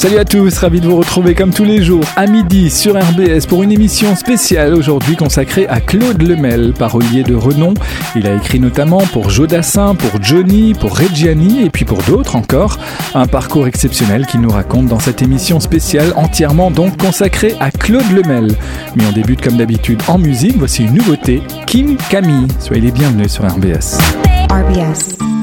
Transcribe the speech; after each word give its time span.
Salut 0.00 0.16
à 0.16 0.24
tous, 0.24 0.56
ravi 0.56 0.80
de 0.80 0.86
vous 0.86 0.96
retrouver 0.96 1.34
comme 1.34 1.52
tous 1.52 1.64
les 1.64 1.82
jours 1.82 2.04
à 2.16 2.26
midi 2.26 2.70
sur 2.70 2.94
RBS 2.96 3.44
pour 3.46 3.62
une 3.62 3.70
émission 3.70 4.16
spéciale 4.16 4.72
aujourd'hui 4.72 5.14
consacrée 5.14 5.66
à 5.68 5.80
Claude 5.80 6.22
Lemel, 6.22 6.72
parolier 6.72 7.22
de 7.22 7.34
renom. 7.34 7.74
Il 8.16 8.26
a 8.26 8.34
écrit 8.34 8.60
notamment 8.60 9.00
pour 9.12 9.28
Jodassin, 9.28 9.94
pour 9.94 10.22
Johnny, 10.22 10.72
pour 10.72 10.96
Reggiani 10.96 11.66
et 11.66 11.68
puis 11.68 11.84
pour 11.84 12.02
d'autres 12.04 12.34
encore. 12.34 12.78
Un 13.14 13.26
parcours 13.26 13.66
exceptionnel 13.66 14.24
qu'il 14.24 14.40
nous 14.40 14.48
raconte 14.48 14.86
dans 14.86 15.00
cette 15.00 15.20
émission 15.20 15.60
spéciale 15.60 16.14
entièrement 16.16 16.70
donc 16.70 16.96
consacrée 16.96 17.54
à 17.60 17.70
Claude 17.70 18.10
Lemel. 18.10 18.56
Mais 18.96 19.04
on 19.06 19.12
débute 19.12 19.42
comme 19.42 19.58
d'habitude 19.58 20.00
en 20.08 20.16
musique, 20.16 20.56
voici 20.56 20.84
une 20.84 20.94
nouveauté, 20.94 21.42
Kim 21.66 21.98
Camille. 22.08 22.48
Soyez 22.58 22.80
les 22.80 22.90
bienvenus 22.90 23.32
sur 23.32 23.44
RBS. 23.44 23.98
RBS. 24.50 25.39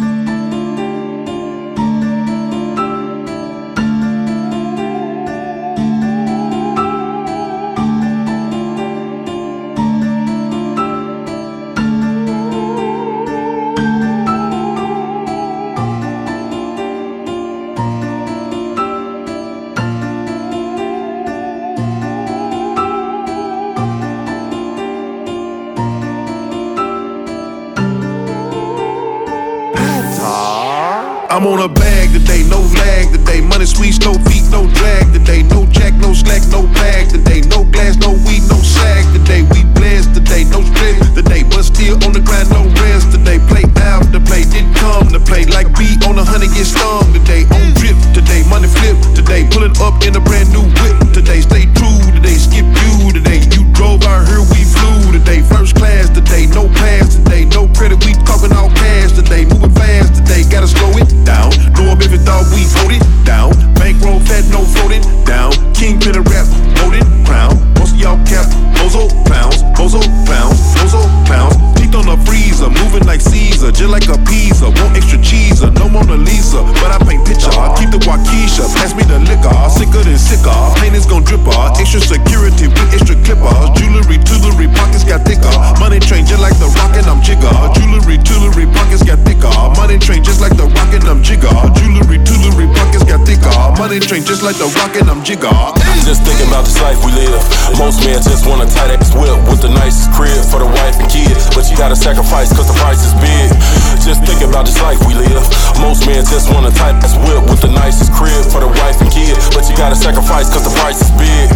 this 104.78 104.84
life 104.84 105.08
we 105.08 105.14
live. 105.16 105.42
Most 105.82 106.06
men 106.06 106.24
just 106.26 106.54
want 106.54 106.66
a 106.66 106.72
type 106.78 107.02
that's 107.02 107.16
whip 107.26 107.50
with 107.50 107.62
the 107.62 107.70
nicest 107.70 108.14
crib 108.14 108.46
for 108.52 108.62
the 108.62 108.68
wife 108.68 109.02
and 109.02 109.10
kid. 109.12 109.38
But 109.54 109.70
you 109.70 109.76
gotta 109.76 109.96
sacrifice 109.96 110.50
cause 110.54 110.64
the 110.64 110.74
price 110.78 111.02
is 111.02 111.12
big. 111.18 111.50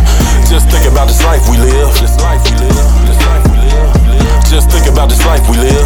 Just 0.50 0.70
think 0.70 0.90
about 0.90 1.08
this 1.08 1.24
life 1.24 1.42
we 1.50 1.58
live. 1.58 1.90
This 2.02 2.18
life 2.22 2.42
we 2.50 2.58
live. 2.58 2.74
This 3.06 3.22
life 3.26 3.46
we 3.46 3.58
live. 3.62 4.50
Just 4.50 4.70
think 4.72 4.88
about 4.88 5.10
this 5.10 5.24
life 5.26 5.44
we 5.50 5.58
live. 5.58 5.81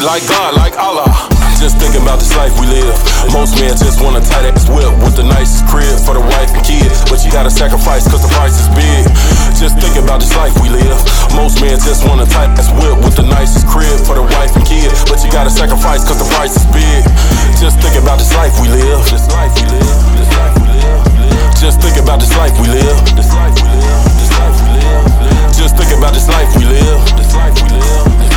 like 0.00 0.24
God, 0.24 0.56
like 0.56 0.78
Allah. 0.80 1.04
Just 1.60 1.76
thinking 1.76 2.00
about 2.00 2.16
this 2.16 2.32
life 2.32 2.56
we 2.56 2.66
live. 2.66 2.96
Most 3.30 3.60
men 3.60 3.76
just 3.76 4.00
want 4.00 4.16
a 4.16 4.24
tight 4.24 4.48
ass 4.48 4.64
whip 4.72 4.88
with 5.04 5.14
the 5.14 5.22
nicest 5.22 5.68
crib 5.68 5.92
for 6.00 6.16
the 6.16 6.24
wife 6.24 6.48
and 6.56 6.64
kid. 6.64 6.88
But 7.12 7.20
you 7.20 7.30
gotta 7.30 7.52
sacrifice 7.52 8.08
cause 8.08 8.24
the 8.24 8.32
price 8.32 8.56
is 8.56 8.68
big. 8.72 9.04
Just 9.60 9.76
thinking 9.76 10.02
about 10.02 10.24
this 10.24 10.32
life 10.34 10.56
we 10.64 10.72
live. 10.72 10.96
Most 11.36 11.60
men 11.60 11.76
just 11.76 12.08
want 12.08 12.24
a 12.24 12.26
tight 12.26 12.56
ass 12.56 12.72
whip 12.80 13.04
with 13.04 13.20
the 13.20 13.26
nicest 13.26 13.68
crib 13.68 14.00
for 14.08 14.16
the 14.16 14.24
wife 14.24 14.56
and 14.56 14.64
kid. 14.64 14.88
But 15.12 15.20
you 15.22 15.30
gotta 15.30 15.52
sacrifice 15.52 16.08
cause 16.08 16.18
the 16.18 16.28
price 16.32 16.56
is 16.56 16.66
big. 16.72 17.04
Just 17.60 17.76
thinking 17.84 18.02
about 18.02 18.16
this 18.16 18.32
life 18.32 18.56
we 18.64 18.72
live. 18.72 18.96
This 19.12 19.28
life 19.28 19.52
we 19.60 19.64
live. 19.76 19.92
This 20.16 20.30
life 20.40 20.56
we 20.56 20.72
live. 20.72 21.00
Just 21.60 21.78
think 21.84 22.00
about 22.00 22.18
this 22.18 22.32
life 22.34 22.54
we 22.58 22.66
live. 22.72 22.96
This 23.14 23.30
life 23.36 23.54
we 23.60 23.68
live. 23.76 24.02
This 24.18 24.32
life 24.40 24.56
we 24.56 24.70
live. 24.82 25.52
Just 25.52 25.76
think 25.76 25.92
about 25.94 26.16
this 26.16 26.26
life 26.32 26.50
we 26.56 26.64
live. 26.64 26.98
This 27.14 27.30
life 27.36 27.54
we 27.60 27.68
live. 27.76 28.31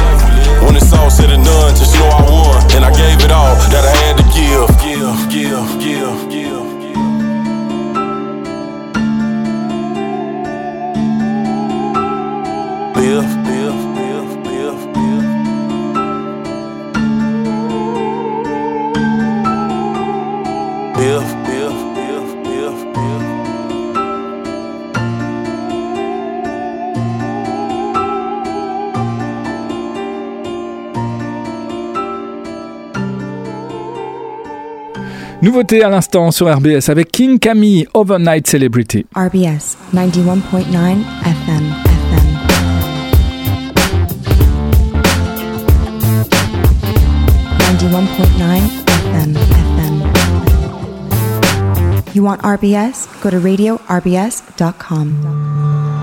When 0.66 0.76
it's 0.76 0.92
all 0.94 1.10
said 1.10 1.30
and 1.30 1.44
done, 1.46 1.76
just 1.76 1.94
know 1.96 2.08
I 2.08 2.22
won. 2.30 2.76
And 2.76 2.84
I 2.84 2.92
gave 2.92 3.24
it 3.24 3.32
all 3.32 3.56
that 3.72 3.86
I 3.86 3.94
had 4.04 4.18
to 4.18 4.26
give. 4.34 4.68
Give, 4.82 5.18
give, 5.30 5.80
give, 5.80 6.30
give. 6.30 6.66
Live, 12.96 13.32
live. 13.48 13.85
Nouveauté 35.46 35.84
à 35.84 35.90
l'instant 35.90 36.32
sur 36.32 36.52
RBS 36.52 36.90
avec 36.90 37.12
King 37.12 37.38
Camille, 37.38 37.86
Overnight 37.94 38.48
Celebrity. 38.48 39.06
RBS 39.16 39.78
91.9 39.94 40.98
FM. 41.22 41.72
FM. 41.86 42.26
91.9 47.60 48.58
FM. 48.88 49.36
FM. 49.36 50.02
You 52.16 52.24
want 52.24 52.42
RBS? 52.42 53.08
Go 53.22 53.30
to 53.30 53.38
radiorbs.com. 53.38 55.95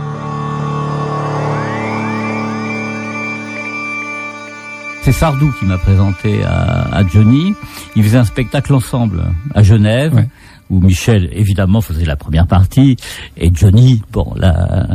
C'est 5.02 5.10
Sardou 5.12 5.52
qui 5.58 5.64
m'a 5.64 5.78
présenté 5.78 6.44
à, 6.44 6.94
à, 6.94 7.06
Johnny. 7.06 7.54
Il 7.96 8.04
faisait 8.04 8.18
un 8.18 8.24
spectacle 8.24 8.72
ensemble 8.72 9.24
à 9.52 9.62
Genève. 9.62 10.14
Ouais. 10.14 10.28
Où 10.70 10.80
Michel, 10.80 11.28
évidemment, 11.32 11.82
faisait 11.82 12.06
la 12.06 12.16
première 12.16 12.46
partie 12.46 12.96
et 13.36 13.50
Johnny, 13.52 14.00
bon, 14.10 14.32
la, 14.36 14.86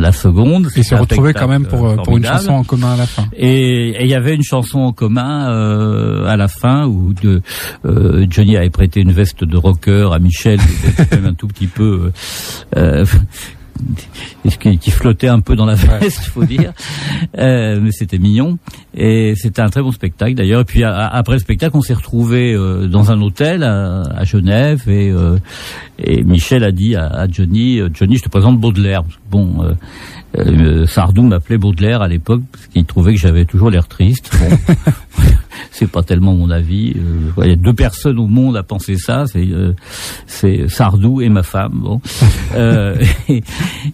la 0.00 0.12
seconde. 0.12 0.70
Ils 0.74 0.82
se 0.82 0.96
retrouvaient 0.96 1.34
quand 1.34 1.46
même 1.46 1.66
pour, 1.66 1.94
pour 2.02 2.16
une 2.16 2.24
chanson 2.24 2.52
en 2.52 2.64
commun 2.64 2.94
à 2.94 2.96
la 2.96 3.06
fin. 3.06 3.26
Et 3.36 4.02
il 4.02 4.08
y 4.08 4.14
avait 4.14 4.34
une 4.34 4.42
chanson 4.42 4.80
en 4.80 4.92
commun 4.92 5.52
euh, 5.52 6.26
à 6.26 6.36
la 6.36 6.48
fin 6.48 6.86
où 6.86 7.12
de, 7.12 7.42
euh, 7.84 8.26
Johnny 8.28 8.56
avait 8.56 8.70
prêté 8.70 9.02
une 9.02 9.12
veste 9.12 9.44
de 9.44 9.56
rocker 9.56 10.08
à 10.12 10.18
Michel, 10.18 10.58
qui 10.58 11.02
était 11.02 11.16
même 11.16 11.26
un 11.26 11.34
tout 11.34 11.46
petit 11.46 11.68
peu 11.68 12.10
euh, 12.76 13.04
qui, 14.58 14.78
qui, 14.78 14.90
flottait 14.90 15.28
un 15.28 15.40
peu 15.40 15.56
dans 15.56 15.66
la 15.66 15.74
veste, 15.74 16.22
il 16.26 16.30
faut 16.30 16.44
dire. 16.44 16.72
Euh, 17.38 17.80
mais 17.82 17.90
c'était 17.90 18.18
mignon. 18.18 18.58
Et 18.94 19.34
c'était 19.36 19.62
un 19.62 19.68
très 19.68 19.82
bon 19.82 19.92
spectacle 19.92 20.34
d'ailleurs. 20.34 20.60
Et 20.60 20.64
puis 20.64 20.84
après 20.84 21.34
le 21.34 21.38
spectacle, 21.38 21.76
on 21.76 21.80
s'est 21.80 21.94
retrouvé 21.94 22.54
euh, 22.54 22.86
dans 22.86 23.10
un 23.10 23.20
hôtel 23.20 23.62
à, 23.62 24.02
à 24.02 24.24
Genève 24.24 24.88
et, 24.88 25.10
euh, 25.10 25.38
et 25.98 26.22
Michel 26.22 26.64
a 26.64 26.72
dit 26.72 26.94
à, 26.94 27.06
à, 27.06 27.28
Johnny, 27.28 27.80
Johnny, 27.92 28.16
je 28.16 28.22
te 28.22 28.28
présente 28.28 28.60
Baudelaire. 28.60 29.02
Bon, 29.30 29.74
euh, 30.38 30.86
Sardou 30.86 31.22
m'appelait 31.22 31.58
Baudelaire 31.58 32.02
à 32.02 32.08
l'époque 32.08 32.42
parce 32.50 32.66
qu'il 32.66 32.84
trouvait 32.84 33.14
que 33.14 33.20
j'avais 33.20 33.44
toujours 33.44 33.70
l'air 33.70 33.88
triste. 33.88 34.30
Bon. 34.38 34.74
c'est 35.70 35.90
pas 35.90 36.02
tellement 36.02 36.34
mon 36.34 36.50
avis. 36.50 36.94
Euh, 36.96 37.42
il 37.44 37.48
y 37.48 37.52
a 37.52 37.56
deux 37.56 37.72
personnes 37.72 38.18
au 38.18 38.26
monde 38.26 38.56
à 38.56 38.62
penser 38.62 38.96
ça, 38.96 39.24
c'est 39.26 39.48
euh, 39.48 40.68
Sardou 40.68 41.20
et 41.20 41.28
ma 41.28 41.42
femme. 41.42 41.72
Bon, 41.74 42.00
et, 43.28 43.42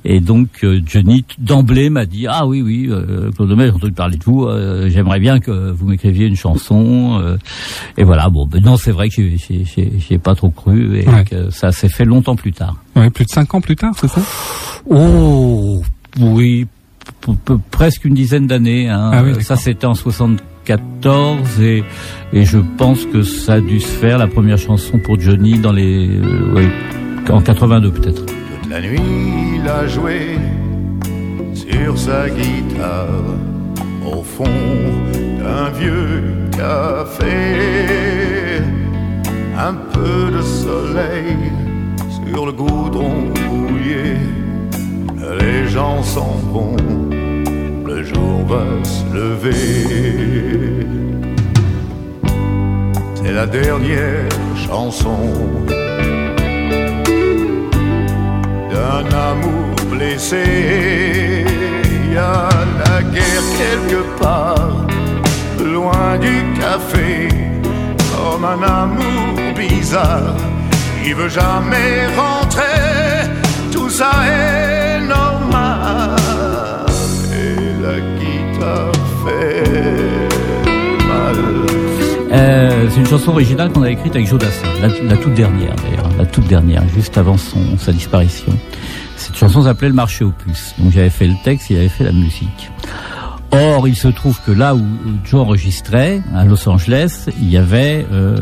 et, 0.04 0.20
donc 0.20 0.64
Johnny 0.87 1.25
d'emblée 1.38 1.90
m'a 1.90 2.06
dit 2.06 2.26
ah 2.28 2.46
oui 2.46 2.62
oui 2.62 2.90
Claude 3.34 3.50
Homais, 3.50 3.66
j'ai 3.66 3.72
entendu 3.72 3.93
parler 3.93 4.16
de 4.16 4.25
vous. 4.25 4.48
J'aimerais 4.88 5.20
bien 5.20 5.40
que 5.40 5.70
vous 5.70 5.86
m'écriviez 5.86 6.26
une 6.26 6.36
chanson. 6.36 7.38
et 7.96 8.04
voilà 8.04 8.28
bon, 8.31 8.46
ben 8.46 8.62
non 8.62 8.76
c'est 8.76 8.93
vrai 8.93 9.08
que 9.08 9.22
j'ai 9.26 10.19
pas 10.19 10.34
trop 10.34 10.50
cru 10.50 10.98
et 10.98 11.08
ouais. 11.08 11.25
que 11.25 11.50
ça 11.50 11.72
s'est 11.72 11.88
fait 11.88 12.04
longtemps 12.04 12.36
plus 12.36 12.52
tard. 12.52 12.76
Ouais, 12.96 13.10
plus 13.10 13.25
de 13.25 13.31
cinq 13.31 13.54
ans 13.54 13.60
plus 13.60 13.76
tard, 13.76 13.94
c'est 13.96 14.08
ça? 14.08 14.20
Oh 14.88 15.82
oui, 16.18 16.66
presque 17.70 18.04
une 18.04 18.14
dizaine 18.14 18.46
d'années. 18.46 18.88
Hein. 18.88 19.10
Ah 19.12 19.22
oui, 19.22 19.42
ça 19.42 19.56
c'était 19.56 19.86
en 19.86 19.94
74 19.94 21.60
et, 21.60 21.84
et 22.32 22.44
je 22.44 22.58
pense 22.78 23.04
que 23.06 23.22
ça 23.22 23.54
a 23.54 23.60
dû 23.60 23.80
se 23.80 23.88
faire 23.88 24.18
la 24.18 24.26
première 24.26 24.58
chanson 24.58 24.98
pour 24.98 25.18
Johnny 25.20 25.58
dans 25.58 25.72
les 25.72 26.08
euh, 26.08 26.54
oui, 26.54 26.68
en 27.28 27.40
82 27.40 27.90
peut-être. 27.92 28.26
Toute 28.26 28.70
la 28.70 28.80
nuit 28.80 29.00
il 29.56 29.68
a 29.68 29.86
joué 29.86 30.38
sur 31.54 31.98
sa 31.98 32.28
guitare 32.28 33.36
au 34.04 34.22
fond 34.22 34.44
d'un 35.38 35.70
vieux 35.78 36.22
café. 36.52 37.26
Un 39.58 39.74
peu 39.74 40.30
de 40.34 40.40
soleil 40.40 41.36
sur 42.32 42.46
le 42.46 42.52
goudron 42.52 43.12
mouillé. 43.50 44.16
Les 45.38 45.69
gens 45.69 46.03
s'en 46.03 46.35
vont 46.53 46.77
le 47.91 48.05
jour 48.05 48.44
va 48.47 48.65
se 48.85 49.05
lever. 49.15 50.87
C'est 53.15 53.32
la 53.32 53.47
dernière 53.47 54.29
chanson 54.56 55.21
d'un 58.73 59.05
amour 59.31 59.75
blessé. 59.93 61.44
Il 61.93 62.15
y 62.15 62.17
a 62.17 62.49
la 62.85 63.03
guerre 63.03 63.49
quelque 63.62 64.03
part, 64.21 64.87
loin 65.65 66.19
du 66.19 66.37
café, 66.61 67.29
comme 68.12 68.44
un 68.44 68.62
amour 68.62 69.55
bizarre. 69.56 70.37
Il 71.05 71.15
veut 71.15 71.29
jamais 71.29 72.06
rentrer, 72.17 73.31
tout 73.73 73.91
ça 73.91 74.11
est 74.27 74.69
chanson 83.10 83.32
originale 83.32 83.72
qu'on 83.72 83.82
a 83.82 83.90
écrite 83.90 84.14
avec 84.14 84.28
Joe 84.28 84.38
Dassin, 84.38 84.68
la, 84.80 84.86
la, 84.86 85.16
toute 85.16 85.34
dernière 85.34 85.74
d'ailleurs, 85.74 86.08
la 86.16 86.26
toute 86.26 86.46
dernière, 86.46 86.88
juste 86.94 87.18
avant 87.18 87.36
sa 87.36 87.90
disparition. 87.90 88.52
Cette 89.16 89.36
chanson 89.36 89.64
s'appelait 89.64 89.88
Le 89.88 89.94
marché 89.94 90.22
aux 90.22 90.30
puces. 90.30 90.76
Donc 90.78 90.92
j'avais 90.92 91.10
fait 91.10 91.26
le 91.26 91.34
texte, 91.42 91.70
il 91.70 91.78
avait 91.78 91.88
fait 91.88 92.04
la 92.04 92.12
musique. 92.12 92.70
Or, 93.50 93.88
il 93.88 93.96
se 93.96 94.06
trouve 94.06 94.40
que 94.46 94.52
là 94.52 94.76
où 94.76 94.84
Joe 95.24 95.40
enregistrait, 95.40 96.22
à 96.36 96.44
Los 96.44 96.68
Angeles, 96.68 97.26
il 97.40 97.50
y 97.50 97.56
avait 97.56 98.06
euh, 98.12 98.38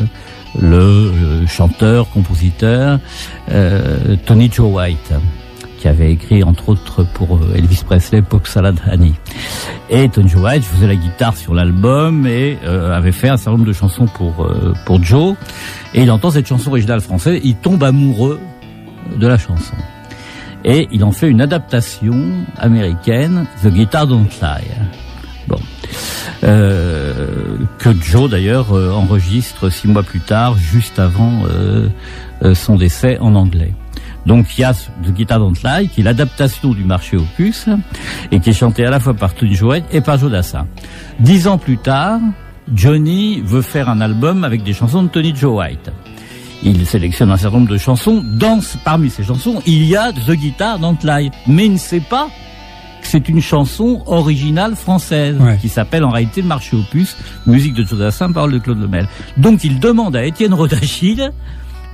le 0.60 0.76
euh, 0.76 1.46
chanteur, 1.46 2.10
compositeur 2.10 3.00
euh, 3.50 4.16
Tony 4.26 4.50
Joe 4.52 4.70
White 4.70 5.14
qui 5.78 5.88
avait 5.88 6.12
écrit 6.12 6.42
entre 6.42 6.70
autres 6.70 7.04
pour 7.14 7.38
Elvis 7.54 7.82
Presley 7.84 8.22
Salad 8.44 8.78
Honey. 8.90 9.12
Et 9.90 10.08
Tony 10.08 10.28
Joe 10.28 10.42
White 10.42 10.64
faisait 10.64 10.86
la 10.86 10.96
guitare 10.96 11.36
sur 11.36 11.54
l'album 11.54 12.26
et 12.26 12.58
euh, 12.64 12.94
avait 12.94 13.12
fait 13.12 13.28
un 13.28 13.36
certain 13.36 13.52
nombre 13.52 13.66
de 13.66 13.72
chansons 13.72 14.06
pour 14.06 14.44
euh, 14.44 14.74
pour 14.84 15.02
Joe. 15.02 15.36
Et 15.94 16.02
il 16.02 16.10
entend 16.10 16.30
cette 16.30 16.46
chanson 16.46 16.70
originale 16.70 17.00
française, 17.00 17.40
il 17.44 17.56
tombe 17.56 17.82
amoureux 17.82 18.40
de 19.16 19.26
la 19.26 19.38
chanson. 19.38 19.74
Et 20.64 20.88
il 20.90 21.04
en 21.04 21.12
fait 21.12 21.28
une 21.28 21.40
adaptation 21.40 22.44
américaine, 22.58 23.46
The 23.62 23.68
Guitar 23.68 24.06
Don't 24.06 24.26
Lie. 24.42 24.64
Bon. 25.46 25.58
Euh, 26.44 27.56
que 27.78 27.90
Joe 28.00 28.28
d'ailleurs 28.28 28.72
enregistre 28.72 29.70
six 29.70 29.88
mois 29.88 30.02
plus 30.02 30.20
tard, 30.20 30.56
juste 30.58 30.98
avant 30.98 31.44
son 32.54 32.76
décès 32.76 33.18
en 33.18 33.34
anglais. 33.34 33.72
Donc 34.28 34.58
il 34.58 34.60
y 34.60 34.64
a 34.64 34.74
The 34.74 35.10
Guitar 35.10 35.38
Don't 35.38 35.54
Lie, 35.64 35.88
qui 35.88 36.02
est 36.02 36.04
l'adaptation 36.04 36.74
du 36.74 36.84
marché 36.84 37.16
opus, 37.16 37.66
et 38.30 38.40
qui 38.40 38.50
est 38.50 38.52
chanté 38.52 38.84
à 38.84 38.90
la 38.90 39.00
fois 39.00 39.14
par 39.14 39.32
Tony 39.32 39.54
Joët 39.54 39.84
et 39.90 40.02
par 40.02 40.18
Joe 40.18 40.30
Dassin. 40.30 40.66
Dix 41.18 41.48
ans 41.48 41.56
plus 41.56 41.78
tard, 41.78 42.20
Johnny 42.74 43.40
veut 43.42 43.62
faire 43.62 43.88
un 43.88 44.02
album 44.02 44.44
avec 44.44 44.62
des 44.64 44.74
chansons 44.74 45.02
de 45.02 45.08
Tony 45.08 45.34
Joe 45.34 45.56
White. 45.56 45.90
Il 46.62 46.84
sélectionne 46.86 47.30
un 47.30 47.38
certain 47.38 47.56
nombre 47.56 47.70
de 47.70 47.78
chansons. 47.78 48.22
Dans, 48.22 48.60
parmi 48.84 49.08
ces 49.08 49.24
chansons, 49.24 49.62
il 49.64 49.84
y 49.84 49.96
a 49.96 50.12
The 50.12 50.32
Guitar 50.32 50.78
Don't 50.78 50.98
Lie. 51.02 51.30
Mais 51.46 51.64
il 51.64 51.72
ne 51.72 51.78
sait 51.78 52.00
pas 52.00 52.28
que 53.00 53.06
c'est 53.06 53.30
une 53.30 53.40
chanson 53.40 54.02
originale 54.04 54.76
française 54.76 55.38
ouais. 55.40 55.56
qui 55.58 55.70
s'appelle 55.70 56.04
en 56.04 56.10
réalité 56.10 56.42
Le 56.42 56.48
Marché 56.48 56.76
Opus, 56.76 57.16
musique 57.46 57.72
de 57.72 57.82
Joe 57.82 57.98
Dassin, 57.98 58.30
parole 58.30 58.52
de 58.52 58.58
Claude 58.58 58.78
Lemel. 58.78 59.08
Donc 59.38 59.64
il 59.64 59.80
demande 59.80 60.16
à 60.16 60.26
Étienne 60.26 60.52
Rodachil 60.52 61.32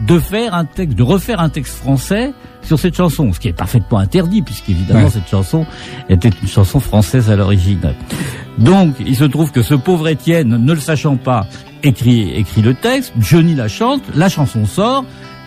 de 0.01 0.19
faire 0.19 0.55
un 0.55 0.65
texte, 0.65 0.97
de 0.97 1.03
refaire 1.03 1.41
un 1.41 1.49
texte 1.49 1.75
français 1.75 2.33
sur 2.63 2.79
cette 2.79 2.97
chanson, 2.97 3.33
ce 3.33 3.41
qui 3.41 3.49
est 3.49 3.53
parfaitement 3.53 3.99
interdit 3.99 4.43
puisqu'évidemment 4.43 5.05
ouais. 5.05 5.11
cette 5.11 5.29
chanson 5.29 5.67
était 6.09 6.31
une 6.43 6.49
chanson 6.49 6.81
française 6.81 7.31
à 7.31 7.37
l'origine. 7.37 7.95
Donc, 8.59 8.95
il 9.01 9.17
se 9.17 9.25
trouve 9.25 9.51
que 9.53 9.63
ce 9.63 9.75
pauvre 9.75 10.09
Étienne, 10.09 10.49
ne 10.49 10.73
le 10.73 10.81
sachant 10.81 11.17
pas, 11.17 11.47
écrit, 11.83 12.31
écrit 12.35 12.63
le 12.63 12.75
texte, 12.75 13.13
Johnny 13.19 13.55
la 13.55 13.69
chante, 13.69 14.03
la 14.15 14.29
chanson 14.29 14.67
sort, 14.67 15.05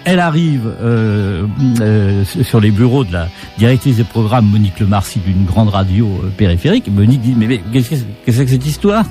elle 0.08 0.22
arrive 0.22 0.72
euh, 0.82 1.46
euh, 1.82 2.24
sur 2.24 2.62
les 2.62 2.72
bureaux 2.72 3.04
de 3.04 3.12
la 3.12 3.28
directrice 3.58 3.98
des 3.98 4.06
programmes 4.06 4.46
Monique 4.46 4.80
Lemarcy 4.80 5.20
d'une 5.20 5.44
grande 5.44 5.68
radio 5.68 6.08
euh, 6.24 6.30
périphérique. 6.30 6.88
Monique 6.90 7.20
dit 7.20 7.36
mais, 7.38 7.48
mais 7.48 7.62
qu'est-ce 7.74 7.90
que 7.90 7.96
c'est 8.32 8.46
que 8.46 8.52
cette 8.52 8.66
histoire? 8.66 9.04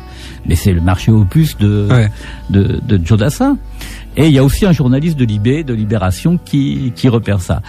Mais 0.46 0.54
c'est 0.54 0.72
le 0.72 0.80
marché 0.80 1.12
opus 1.12 1.58
de 1.58 1.86
ouais. 1.90 2.10
de, 2.48 2.80
de 2.82 2.98
Joe 3.04 3.18
Dassin. 3.18 3.58
Et 4.16 4.26
il 4.26 4.32
y 4.32 4.38
a 4.38 4.44
aussi 4.44 4.66
un 4.66 4.72
journaliste 4.72 5.16
de 5.16 5.24
Libé, 5.24 5.64
de 5.64 5.74
Libération, 5.74 6.38
qui, 6.38 6.92
repère 7.04 7.40
ça. 7.40 7.62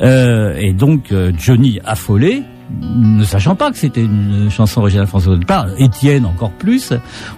Euh, 0.00 0.54
et 0.56 0.72
donc 0.72 1.12
Johnny 1.36 1.80
affolé, 1.84 2.44
ne 2.70 3.24
sachant 3.24 3.54
pas 3.54 3.70
que 3.70 3.78
c'était 3.78 4.02
une 4.02 4.50
chanson 4.50 4.80
originale 4.80 5.06
française 5.06 5.30
au 5.30 5.36
départ, 5.36 5.68
Étienne 5.78 6.26
encore 6.26 6.50
plus. 6.50 6.92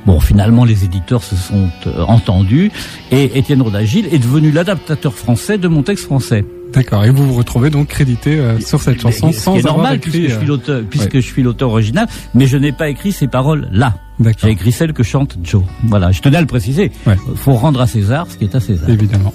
Bon, 0.07 0.21
finalement, 0.21 0.65
les 0.65 0.85
éditeurs 0.85 1.23
se 1.23 1.37
sont 1.37 1.69
euh, 1.87 2.03
entendus 2.03 2.71
et 3.11 3.39
Étienne 3.39 3.63
Rodagil 3.63 4.07
est 4.13 4.19
devenu 4.19 4.51
l'adaptateur 4.51 5.15
français 5.15 5.59
de 5.59 5.69
mon 5.69 5.83
texte 5.83 6.07
français. 6.07 6.45
D'accord. 6.73 7.05
Et 7.05 7.11
vous 7.11 7.27
vous 7.27 7.35
retrouvez 7.35 7.71
donc 7.71 7.89
crédité 7.89 8.39
euh, 8.39 8.61
sur 8.61 8.81
cette 8.81 9.01
chanson 9.01 9.29
mais, 9.29 9.33
sans 9.33 9.57
est 9.57 9.63
normal 9.63 9.97
écrit, 9.97 10.11
puisque 10.11 10.29
je 10.29 10.37
suis 10.37 10.47
l'auteur, 10.47 10.83
puisque 10.89 11.15
ouais. 11.15 11.21
je 11.21 11.27
suis 11.27 11.43
l'auteur 11.43 11.71
original, 11.71 12.07
mais 12.35 12.47
je 12.47 12.57
n'ai 12.57 12.73
pas 12.73 12.89
écrit 12.89 13.13
ces 13.13 13.29
paroles 13.29 13.69
là. 13.73 13.95
J'ai 14.43 14.51
écrit 14.51 14.71
celles 14.71 14.93
que 14.93 15.03
chante 15.03 15.39
Joe. 15.43 15.63
Voilà. 15.85 16.13
Je 16.13 16.21
tenais 16.21 16.37
à 16.37 16.41
le 16.43 16.47
préciser. 16.47 16.93
Il 17.07 17.09
ouais. 17.09 17.17
faut 17.37 17.55
rendre 17.55 17.81
à 17.81 17.87
César 17.87 18.27
ce 18.31 18.37
qui 18.37 18.45
est 18.45 18.55
à 18.55 18.61
César. 18.61 18.89
Évidemment. 18.91 19.33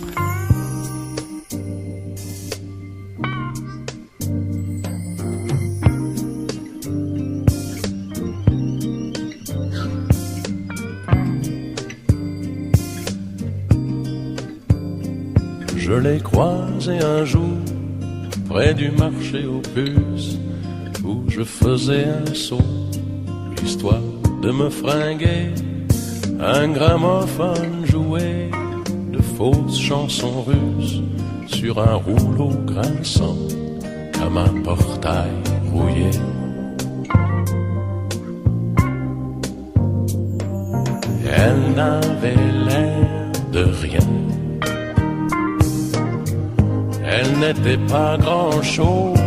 Je 15.96 16.02
l'ai 16.02 16.20
croisé 16.20 17.00
un 17.00 17.24
jour 17.24 17.56
près 18.50 18.74
du 18.74 18.92
marché 18.92 19.46
aux 19.46 19.62
puces 19.62 20.38
où 21.06 21.24
je 21.30 21.42
faisais 21.42 22.04
un 22.04 22.34
saut, 22.34 22.74
histoire 23.64 24.02
de 24.42 24.52
me 24.52 24.70
fringuer. 24.70 25.54
Un 26.38 26.68
gramophone 26.68 27.86
jouait 27.86 28.52
de 29.14 29.22
fausses 29.22 29.80
chansons 29.80 30.42
russes 30.42 31.02
sur 31.48 31.80
un 31.80 31.96
rouleau 31.96 32.50
grinçant 32.66 33.38
comme 34.20 34.38
un 34.38 34.62
portail 34.64 35.32
rouillé. 35.72 36.12
Elle 41.38 41.74
n'avait 41.74 42.36
l'air 42.66 43.32
de 43.54 43.64
rien. 43.82 44.35
Elle 47.26 47.40
n'était 47.40 47.78
pas 47.88 48.18
grand-chose. 48.18 49.18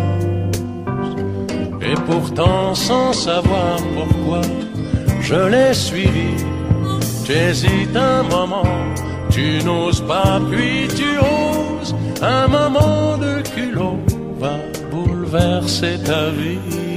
Et 1.83 1.95
pourtant, 2.07 2.75
sans 2.75 3.13
savoir 3.13 3.79
pourquoi, 3.97 4.43
je 5.21 5.35
l'ai 5.35 5.75
suivie. 5.75 6.45
J'hésite 7.25 7.97
un 7.97 8.23
moment, 8.23 8.63
tu 9.31 9.59
n'oses 9.65 10.01
pas, 10.03 10.41
puis 10.51 10.87
tu 10.95 11.19
oses. 11.19 11.95
Un 12.23 12.47
moment 12.47 13.19
de 13.19 13.43
culot 13.55 13.99
va 14.39 14.55
bouleverser 14.93 15.99
ta 16.05 16.31
vie. 16.31 16.88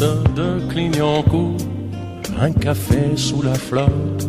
De 0.00 0.66
Clignancourt, 0.70 1.58
un 2.40 2.52
café 2.52 3.16
sous 3.16 3.42
la 3.42 3.52
flotte. 3.52 4.26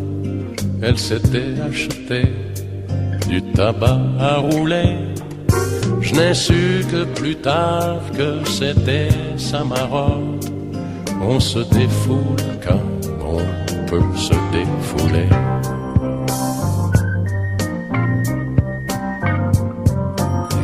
Elle 0.82 0.98
s'était 0.98 1.54
achetée 1.66 2.30
du 3.26 3.40
tabac 3.54 4.02
à 4.20 4.36
rouler. 4.36 4.98
Je 6.02 6.14
n'ai 6.14 6.34
su 6.34 6.84
que 6.90 7.04
plus 7.04 7.36
tard 7.36 8.02
que 8.14 8.46
c'était 8.46 9.08
sa. 9.38 9.62
On 11.22 11.40
se 11.40 11.60
défoule 11.60 12.36
quand 12.62 12.88
on 13.24 13.38
peut 13.86 14.14
se 14.14 14.34
défouler. 14.52 15.30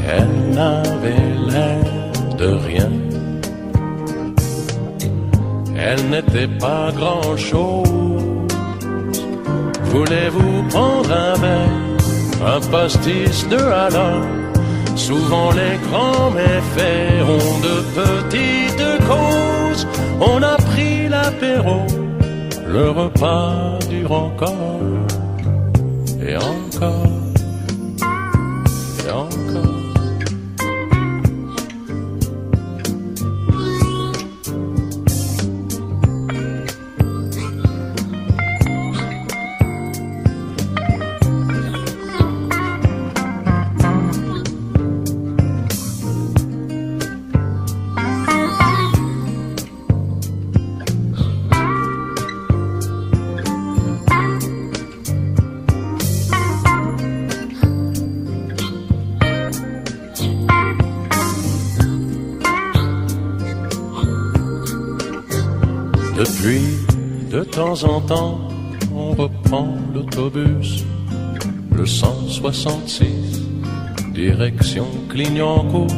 Elle 0.07 0.55
n'avait 0.55 1.33
l'air 1.49 2.37
de 2.37 2.49
rien. 2.67 2.88
Elle 5.91 6.11
n'était 6.11 6.53
pas 6.59 6.93
grand-chose. 6.95 7.89
Voulez-vous 9.85 10.63
prendre 10.69 11.11
un 11.11 11.35
verre, 11.41 12.57
un 12.57 12.61
pastis 12.71 13.49
de 13.49 13.57
halal 13.57 14.23
Souvent 14.97 15.51
les 15.53 15.77
grands 15.89 16.31
méfaits 16.31 17.23
ont 17.37 17.59
de 17.69 17.77
petites 18.01 19.07
causes. 19.09 19.87
On 20.21 20.43
a 20.43 20.57
pris 20.57 21.09
l'apéro, 21.09 21.87
le 22.67 22.91
repas 22.91 23.79
dure 23.89 24.13
encore. 24.13 24.69
Temps 67.59 67.83
en 67.83 68.01
temps, 68.01 68.39
on 68.95 69.11
reprend 69.15 69.67
l'autobus, 69.93 70.85
le 71.73 71.85
166, 71.85 73.43
direction 74.15 74.87
Clignancourt, 75.09 75.89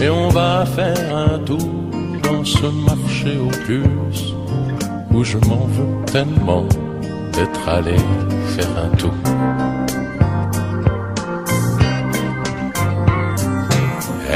et 0.00 0.08
on 0.08 0.28
va 0.28 0.64
faire 0.64 1.14
un 1.14 1.38
tour 1.40 1.68
dans 2.22 2.42
ce 2.42 2.66
marché 2.88 3.36
aux 3.36 3.56
puces, 3.66 4.32
où 5.12 5.22
je 5.22 5.36
m'en 5.46 5.66
veux 5.74 6.04
tellement 6.06 6.64
d'être 7.34 7.68
allé 7.68 7.98
faire 8.54 8.74
un 8.86 8.96
tour. 8.96 9.12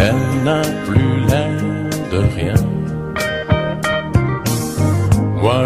Elle 0.05 0.45
n'a 0.45 0.61
plus 0.85 1.16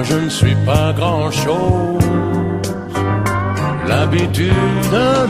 Je 0.02 0.14
ne 0.14 0.28
suis 0.28 0.54
pas 0.66 0.92
grand-chose. 0.92 2.04
L'habitude 3.87 4.54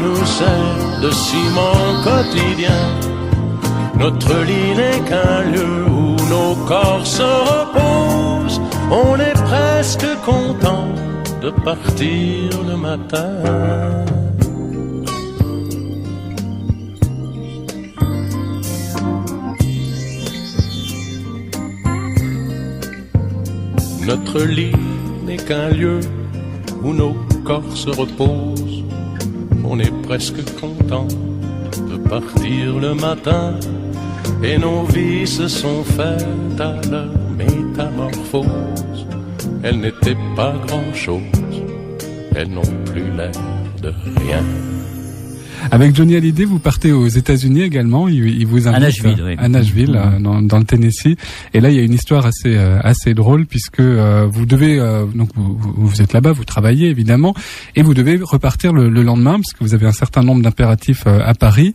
nous 0.02 0.24
sert 0.24 1.00
de 1.02 1.10
ciment 1.10 2.02
quotidien. 2.04 2.82
Notre 3.98 4.34
lit 4.44 4.74
n'est 4.76 5.00
qu'un 5.08 5.42
lieu 5.50 5.84
où 5.86 6.16
nos 6.28 6.54
corps 6.66 7.06
se 7.06 7.22
reposent. 7.22 8.60
On 8.90 9.16
est 9.16 9.38
presque 9.44 10.06
content 10.24 10.88
de 11.42 11.50
partir 11.50 12.62
le 12.66 12.76
matin. 12.76 13.99
Notre 24.10 24.42
lit 24.42 24.74
n'est 25.24 25.36
qu'un 25.36 25.68
lieu 25.68 26.00
où 26.82 26.92
nos 26.92 27.14
corps 27.44 27.76
se 27.76 27.90
reposent. 27.90 28.82
On 29.62 29.78
est 29.78 29.94
presque 30.02 30.42
content 30.60 31.06
de 31.88 31.96
partir 32.08 32.80
le 32.80 32.92
matin 32.94 33.54
et 34.42 34.58
nos 34.58 34.82
vies 34.82 35.28
se 35.28 35.46
sont 35.46 35.84
faites 35.84 36.60
à 36.60 36.74
leur 36.90 37.12
métamorphose. 37.38 39.06
Elles 39.62 39.78
n'étaient 39.78 40.18
pas 40.34 40.54
grand-chose, 40.66 41.62
elles 42.34 42.50
n'ont 42.50 42.76
plus 42.86 43.12
l'air 43.16 43.30
de 43.80 43.92
rien. 44.18 44.42
Avec 45.70 45.94
Johnny 45.94 46.16
Hallyday, 46.16 46.44
vous 46.44 46.58
partez 46.58 46.92
aux 46.92 47.08
États-Unis 47.08 47.62
également. 47.62 48.08
Il, 48.08 48.26
il 48.26 48.46
vous 48.46 48.68
invite 48.68 48.76
À 48.76 48.80
Nashville, 48.80 49.22
oui. 49.24 49.34
à 49.38 49.48
Nashville, 49.48 49.96
euh, 49.96 50.18
dans, 50.18 50.42
dans 50.42 50.58
le 50.58 50.64
Tennessee. 50.64 51.16
Et 51.54 51.60
là, 51.60 51.70
il 51.70 51.76
y 51.76 51.78
a 51.78 51.82
une 51.82 51.92
histoire 51.94 52.26
assez 52.26 52.56
euh, 52.56 52.78
assez 52.82 53.14
drôle 53.14 53.46
puisque 53.46 53.80
euh, 53.80 54.26
vous 54.30 54.46
devez 54.46 54.78
donc 55.14 55.30
vous, 55.36 56.02
êtes 56.02 56.12
là-bas, 56.12 56.32
vous 56.32 56.44
travaillez 56.44 56.88
évidemment, 56.88 57.34
et 57.76 57.82
vous 57.82 57.94
devez 57.94 58.18
repartir 58.22 58.72
le, 58.72 58.88
le 58.88 59.02
lendemain 59.02 59.34
parce 59.34 59.52
que 59.52 59.62
vous 59.64 59.74
avez 59.74 59.86
un 59.86 59.92
certain 59.92 60.22
nombre 60.22 60.42
d'impératifs 60.42 61.06
à 61.06 61.34
Paris. 61.34 61.74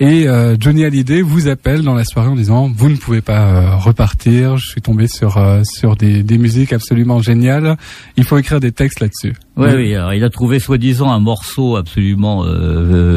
Et 0.00 0.28
euh, 0.28 0.56
Johnny 0.58 0.84
Hallyday 0.84 1.22
vous 1.22 1.48
appelle 1.48 1.82
dans 1.82 1.94
la 1.94 2.04
soirée 2.04 2.28
en 2.28 2.36
disant 2.36 2.70
vous 2.72 2.88
ne 2.88 2.96
pouvez 2.96 3.20
pas 3.20 3.40
euh, 3.40 3.76
repartir. 3.76 4.56
Je 4.56 4.68
suis 4.68 4.80
tombé 4.80 5.08
sur 5.08 5.38
euh, 5.38 5.62
sur 5.64 5.96
des, 5.96 6.22
des 6.22 6.38
musiques 6.38 6.72
absolument 6.72 7.20
géniales. 7.20 7.76
Il 8.16 8.22
faut 8.22 8.38
écrire 8.38 8.60
des 8.60 8.70
textes 8.70 9.00
là-dessus. 9.00 9.34
Oui, 9.58 9.70
oui. 9.74 9.94
Alors, 9.96 10.14
il 10.14 10.22
a 10.22 10.30
trouvé 10.30 10.60
soi-disant 10.60 11.10
un 11.10 11.18
morceau 11.18 11.74
absolument 11.74 12.44
euh, 12.44 12.48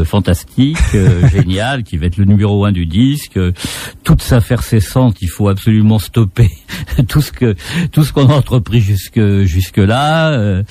euh, 0.02 0.06
fantastique, 0.06 0.76
euh, 0.96 1.30
génial, 1.32 1.84
qui 1.84 1.98
va 1.98 2.08
être 2.08 2.18
le 2.18 2.26
numéro 2.26 2.66
un 2.66 2.72
du 2.72 2.88
disque. 2.88 3.40
Toute 4.04 4.24
sa 4.24 4.42
faire 4.42 4.64
cessante, 4.64 5.22
il 5.22 5.30
faut 5.30 5.50
absolument 5.50 6.00
stopper 6.00 6.50
tout 7.08 7.22
ce 7.22 7.32
que 7.32 7.56
tout 7.92 8.04
ce 8.04 8.12
qu'on 8.12 8.28
a 8.28 8.34
entrepris 8.34 8.82
jusque 8.82 9.22
jusque 9.44 9.78
là. 9.78 10.32
Euh, 10.32 10.64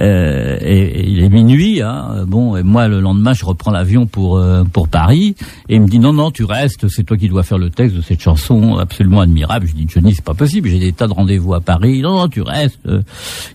euh, 0.00 0.58
et, 0.60 0.82
et 0.82 1.08
il 1.08 1.22
est 1.22 1.28
minuit. 1.28 1.82
Hein. 1.82 2.24
Bon, 2.26 2.56
et 2.56 2.64
moi 2.64 2.88
le 2.88 3.00
lendemain, 3.00 3.32
je 3.32 3.44
reprends 3.44 3.70
l'avion 3.70 4.06
pour 4.06 4.38
euh, 4.38 4.64
pour 4.64 4.88
Paris. 4.88 5.36
Et 5.68 5.76
il 5.76 5.82
me 5.82 5.86
dit 5.86 6.00
non, 6.00 6.12
non, 6.12 6.32
tu 6.32 6.42
restes. 6.42 6.88
C'est 6.88 7.04
toi 7.04 7.16
qui 7.16 7.28
dois 7.28 7.44
faire 7.44 7.58
le 7.58 7.70
texte 7.70 7.94
de 7.94 8.02
cette 8.02 8.20
chanson 8.20 8.76
absolument 8.76 9.20
admirable. 9.20 9.68
Je 9.68 9.74
dis 9.74 9.86
Johnny, 9.88 10.14
c'est 10.14 10.24
pas 10.24 10.34
possible. 10.34 10.68
J'ai 10.68 10.80
des 10.80 10.92
tas 10.92 11.06
de 11.06 11.12
rendez-vous 11.12 11.54
à 11.54 11.60
Paris. 11.60 12.00
Non, 12.00 12.16
non, 12.16 12.28
tu 12.28 12.42
restes. 12.42 12.80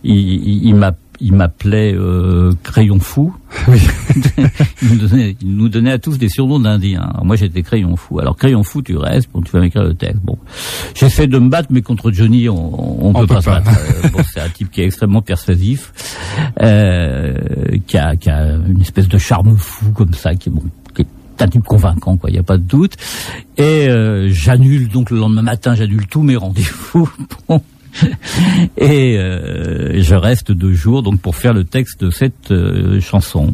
Il, 0.06 0.16
il, 0.16 0.68
il 0.68 0.76
m'a 0.76 0.94
il 1.20 1.34
m'appelait 1.34 1.94
euh, 1.94 2.54
Crayon 2.64 3.00
Fou. 3.00 3.36
Oui. 3.68 3.80
il, 4.82 4.90
nous 4.90 5.08
donnait, 5.08 5.36
il 5.42 5.56
nous 5.56 5.70
donnait 5.70 5.92
à 5.92 6.00
tous 6.00 6.18
des 6.18 6.30
surnoms 6.30 6.60
d'Indiens. 6.60 7.12
Moi, 7.24 7.36
j'étais 7.36 7.64
Crayon 7.64 7.96
Fou. 7.96 8.20
Alors, 8.20 8.38
Crayon 8.38 8.64
Fou, 8.64 8.82
tu 8.82 8.96
restes, 8.96 9.30
bon, 9.34 9.42
tu 9.42 9.52
vas 9.52 9.60
m'écrire 9.60 9.84
le 9.84 9.94
texte. 9.94 10.22
Bon, 10.24 10.38
j'essaie 10.94 11.28
de 11.28 11.38
me 11.40 11.50
battre, 11.50 11.70
mais 11.72 11.82
contre 11.82 12.12
Johnny, 12.12 12.48
on, 12.50 12.56
on, 12.56 13.10
On 13.10 13.14
peut 13.14 13.28
peut 13.28 13.36
pas, 13.36 13.42
se 13.42 13.46
battre. 13.48 13.72
Euh, 13.72 14.10
bon, 14.10 14.20
c'est 14.32 14.42
un 14.42 14.50
type 14.50 14.70
qui 14.72 14.82
est 14.82 14.86
extrêmement 14.86 15.22
persuasif, 15.22 15.92
euh, 16.62 17.34
qui, 17.88 17.98
a, 17.98 18.16
qui 18.16 18.30
a 18.30 18.54
une 18.68 18.82
espèce 18.82 19.08
de 19.08 19.18
charme 19.18 19.58
fou 19.58 19.92
comme 19.92 20.14
ça, 20.14 20.36
qui 20.36 20.50
est 20.50 20.52
bon. 20.52 20.64
qui 20.96 21.02
est 21.02 21.42
un 21.42 21.48
type 21.48 21.64
convaincant, 21.64 22.18
quoi. 22.18 22.30
Il 22.30 22.34
n'y 22.34 22.40
a 22.40 22.44
pas 22.44 22.58
de 22.58 22.64
doute. 22.64 22.96
Et 23.58 23.88
euh, 23.88 24.30
j'annule 24.32 24.88
donc 24.88 25.10
le 25.10 25.18
lendemain 25.18 25.42
matin, 25.42 25.76
j'annule 25.76 26.08
tous 26.08 26.22
mes 26.22 26.36
rendez-vous. 26.36 27.10
Bon. 27.48 27.62
Et 28.78 29.18
euh, 29.18 30.02
je 30.02 30.16
reste 30.16 30.52
deux 30.52 30.74
jours 30.74 31.04
donc 31.04 31.20
pour 31.20 31.36
faire 31.36 31.54
le 31.54 31.64
texte 31.64 32.04
de 32.04 32.12
cette 32.12 32.52
euh, 32.52 33.00
chanson. 33.02 33.54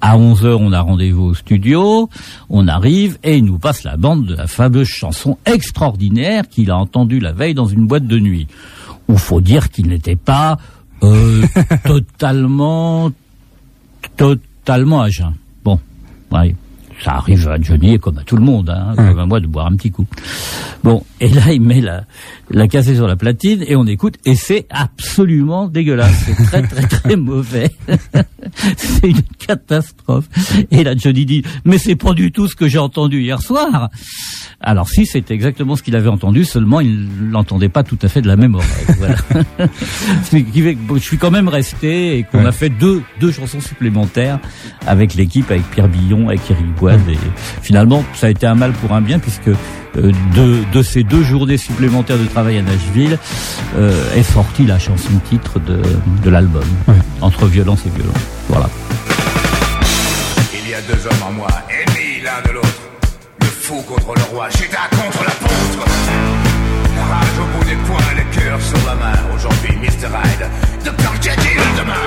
À 0.00 0.16
11 0.16 0.44
heures, 0.44 0.60
on 0.60 0.72
a 0.72 0.80
rendez-vous 0.80 1.24
au 1.24 1.34
studio, 1.34 2.08
on 2.50 2.68
arrive 2.68 3.18
et 3.22 3.38
il 3.38 3.44
nous 3.44 3.58
passe 3.58 3.84
la 3.84 3.96
bande 3.96 4.26
de 4.26 4.34
la 4.34 4.46
fameuse 4.46 4.88
chanson 4.88 5.38
extraordinaire 5.46 6.48
qu'il 6.48 6.70
a 6.70 6.76
entendue 6.76 7.20
la 7.20 7.32
veille 7.32 7.54
dans 7.54 7.66
une 7.66 7.86
boîte 7.86 8.06
de 8.06 8.18
nuit. 8.18 8.46
Où 9.08 9.16
faut 9.16 9.40
dire 9.40 9.70
qu'il 9.70 9.88
n'était 9.88 10.16
pas 10.16 10.58
euh, 11.02 11.42
totalement 11.84 13.10
totalement 14.16 15.02
à 15.02 15.10
jeun. 15.10 15.34
Bon, 15.64 15.78
ouais. 16.30 16.54
Ça 17.02 17.14
arrive 17.14 17.48
à 17.48 17.60
Johnny 17.60 17.98
comme 17.98 18.18
à 18.18 18.22
tout 18.22 18.36
le 18.36 18.44
monde, 18.44 18.70
hein, 18.70 18.94
comme 18.96 19.18
à 19.18 19.26
moi 19.26 19.40
de 19.40 19.46
boire 19.46 19.66
un 19.66 19.76
petit 19.76 19.90
coup. 19.90 20.06
Bon, 20.84 21.04
et 21.20 21.28
là 21.28 21.52
il 21.52 21.60
met 21.60 21.80
la, 21.80 22.04
la 22.50 22.68
cassette 22.68 22.96
sur 22.96 23.08
la 23.08 23.16
platine 23.16 23.64
et 23.66 23.74
on 23.76 23.86
écoute 23.86 24.16
et 24.24 24.36
c'est 24.36 24.66
absolument 24.70 25.66
dégueulasse. 25.68 26.14
C'est 26.26 26.44
très 26.44 26.62
très 26.62 26.82
très 26.82 27.16
mauvais. 27.16 27.70
C'est 29.00 29.08
une 29.10 29.22
catastrophe. 29.46 30.24
Et 30.70 30.84
là 30.84 30.94
Johnny 30.96 31.24
dit 31.26 31.42
mais 31.64 31.78
c'est 31.78 31.96
pas 31.96 32.12
du 32.14 32.32
tout 32.32 32.46
ce 32.48 32.54
que 32.56 32.68
j'ai 32.68 32.78
entendu 32.78 33.20
hier 33.22 33.40
soir. 33.40 33.88
Alors 34.60 34.88
si 34.88 35.06
c'était 35.06 35.34
exactement 35.34 35.74
ce 35.76 35.82
qu'il 35.82 35.96
avait 35.96 36.08
entendu, 36.08 36.44
seulement 36.44 36.80
il 36.80 37.08
l'entendait 37.30 37.68
pas 37.68 37.82
tout 37.82 37.98
à 38.02 38.08
fait 38.08 38.22
de 38.22 38.28
la 38.28 38.36
même 38.36 38.54
oreille. 38.54 38.68
Voilà. 38.98 39.16
Je 40.30 40.98
suis 41.00 41.18
quand 41.18 41.30
même 41.30 41.48
resté 41.48 42.18
et 42.18 42.22
qu'on 42.24 42.42
Ouais. 42.42 42.46
a 42.46 42.52
fait 42.52 42.68
deux 42.70 43.02
deux 43.20 43.30
chansons 43.32 43.60
supplémentaires 43.60 44.38
avec 44.86 45.14
l'équipe, 45.14 45.50
avec 45.50 45.62
Pierre 45.70 45.88
Billon, 45.88 46.28
avec 46.28 46.40
Eric 46.50 46.66
Boise. 46.76 47.00
Et 47.08 47.16
finalement, 47.62 48.04
ça 48.14 48.26
a 48.28 48.30
été 48.30 48.46
un 48.46 48.54
mal 48.54 48.72
pour 48.72 48.92
un 48.92 49.00
bien 49.00 49.18
puisque 49.18 49.48
euh, 49.48 49.54
de, 50.34 50.58
de 50.72 50.82
ces 50.82 51.02
deux 51.04 51.22
journées 51.22 51.56
supplémentaires 51.56 52.18
de 52.18 52.24
travail 52.24 52.58
à 52.58 52.62
Nashville 52.62 53.18
euh, 53.76 54.14
est 54.16 54.22
sortie 54.22 54.64
la 54.66 54.78
chanson 54.78 55.10
titre 55.28 55.60
de, 55.60 55.80
de 56.24 56.30
l'album, 56.30 56.64
Ouais. 56.88 56.94
Entre 57.20 57.46
violence 57.46 57.84
et 57.86 57.90
violence. 57.90 58.16
Voilà. 58.48 58.68
Il 60.54 60.68
y 60.70 60.74
a 60.74 60.80
deux 60.82 61.06
hommes 61.06 61.22
en 61.28 61.32
moi, 61.32 61.48
ennemis 61.68 62.20
l'un 62.22 62.40
de 62.48 62.54
l'autre. 62.54 62.82
Le 63.40 63.46
fou 63.46 63.82
contre 63.82 64.14
le 64.14 64.22
roi, 64.34 64.48
Judas 64.50 64.88
contre 64.90 65.24
l'apôtre. 65.24 65.84
La 66.96 67.04
rage 67.04 67.38
au 67.40 67.58
bout 67.58 67.64
des 67.64 67.76
poings, 67.86 68.14
le 68.16 68.24
cœur 68.36 68.60
sur 68.60 68.78
la 68.86 68.94
main. 68.94 69.18
Aujourd'hui, 69.34 69.76
Mr. 69.76 70.08
Hyde, 70.08 70.46
Dr. 70.84 71.12
Jekyll 71.20 71.62
demain. 71.76 72.04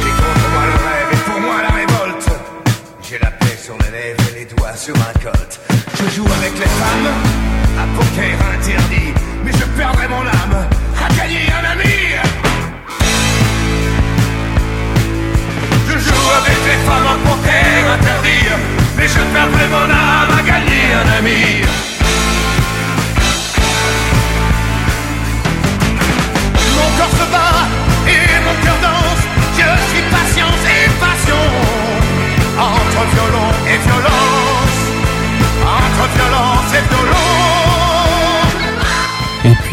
J'ai 0.00 0.10
contre 0.10 0.48
moi 0.52 0.64
le 0.66 0.76
rêve 0.86 1.08
et 1.12 1.30
pour 1.30 1.40
moi 1.40 1.56
la 1.62 1.70
révolte. 1.70 2.30
J'ai 3.02 3.18
la 3.18 3.30
paix 3.30 3.58
sur 3.62 3.76
les 3.78 3.90
lèvres 3.90 4.24
et 4.30 4.40
les 4.40 4.44
doigts 4.46 4.76
sur 4.76 4.94
un 4.94 5.18
colt. 5.22 5.60
Je 5.98 6.16
joue 6.16 6.26
avec 6.26 6.52
les 6.58 6.72
femmes, 6.80 7.10
un 7.78 7.88
poker 7.96 8.36
interdit. 8.54 9.12
Mais 9.44 9.52
je 9.52 9.64
perdrai 9.76 10.08
mon 10.08 10.20
âme 10.20 10.68
à 11.04 11.14
gagner 11.14 11.46
un 11.50 11.72
ami. 11.72 12.01
Joue 16.02 16.30
avec 16.40 16.58
les 16.68 16.78
femmes 16.86 17.08
en 17.14 17.18
poker 17.28 17.82
interdit 17.94 18.48
Mais 18.96 19.08
je 19.08 19.22
perdrai 19.34 19.66
mon 19.68 19.88
âme 19.90 20.32
à 20.38 20.42
gagner 20.42 20.84
un 21.00 21.18
ami 21.18 21.62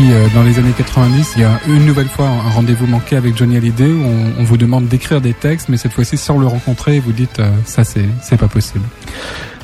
puis 0.10 0.18
euh, 0.18 0.28
dans 0.34 0.42
les 0.42 0.58
années 0.58 0.74
90, 0.76 1.34
il 1.36 1.42
y 1.42 1.46
a 1.46 1.60
une 1.68 1.86
nouvelle 1.86 2.08
fois 2.08 2.28
un 2.28 2.50
rendez-vous 2.50 2.88
manqué 2.88 3.16
avec 3.16 3.38
Johnny 3.38 3.58
Hallyday 3.58 3.92
où 3.92 4.04
on, 4.04 4.42
on 4.42 4.44
vous 4.44 4.58
demande 4.58 4.88
d'écrire 4.88 5.22
des 5.22 5.34
textes, 5.34 5.70
mais 5.70 5.78
cette 5.78 5.92
fois-ci 5.92 6.18
sans 6.18 6.40
le 6.40 6.48
rencontrer, 6.48 7.00
vous 7.00 7.12
dites 7.12 7.40
euh, 7.40 7.52
ça 7.66 7.84
c'est 7.84 8.06
c'est 8.24 8.38
pas 8.38 8.48
possible. 8.48 8.86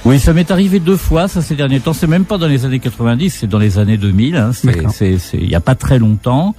Oui, 0.04 0.20
ça 0.20 0.34
m'est 0.34 0.52
arrivé 0.52 0.80
deux 0.80 0.98
fois, 0.98 1.28
ça 1.28 1.42
ces 1.42 1.56
derniers 1.56 1.80
temps. 1.80 1.94
C'est 1.94 2.06
même 2.06 2.26
pas 2.26 2.38
dans 2.38 2.48
les 2.48 2.64
années 2.64 2.78
90, 2.78 3.32
c'est 3.32 3.48
dans 3.48 3.58
les 3.58 3.80
années 3.80 3.98
2000. 3.98 4.36
Hein. 4.36 4.52
C'est, 4.54 5.18
il 5.34 5.50
y 5.50 5.56
a 5.56 5.62
pas 5.62 5.74
très 5.74 5.98
longtemps. 5.98 6.54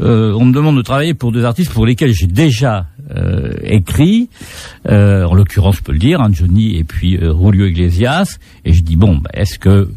Euh, 0.00 0.32
on 0.34 0.44
me 0.44 0.52
demande 0.52 0.76
de 0.76 0.82
travailler 0.82 1.14
pour 1.14 1.32
deux 1.32 1.44
artistes 1.44 1.72
pour 1.72 1.86
lesquels 1.86 2.12
j'ai 2.12 2.28
déjà 2.28 2.86
euh, 3.16 3.52
écrit. 3.64 4.28
Euh, 4.88 5.24
en 5.24 5.34
l'occurrence, 5.34 5.78
je 5.78 5.82
peux 5.82 5.92
le 5.92 5.98
dire, 5.98 6.20
hein, 6.20 6.28
Johnny 6.30 6.76
et 6.76 6.84
puis 6.84 7.18
Julio 7.18 7.66
Iglesias. 7.66 8.38
Et 8.64 8.72
je 8.72 8.84
dis 8.84 8.94
bon, 8.94 9.16
bah, 9.16 9.30
est-ce 9.34 9.58
que 9.58 9.88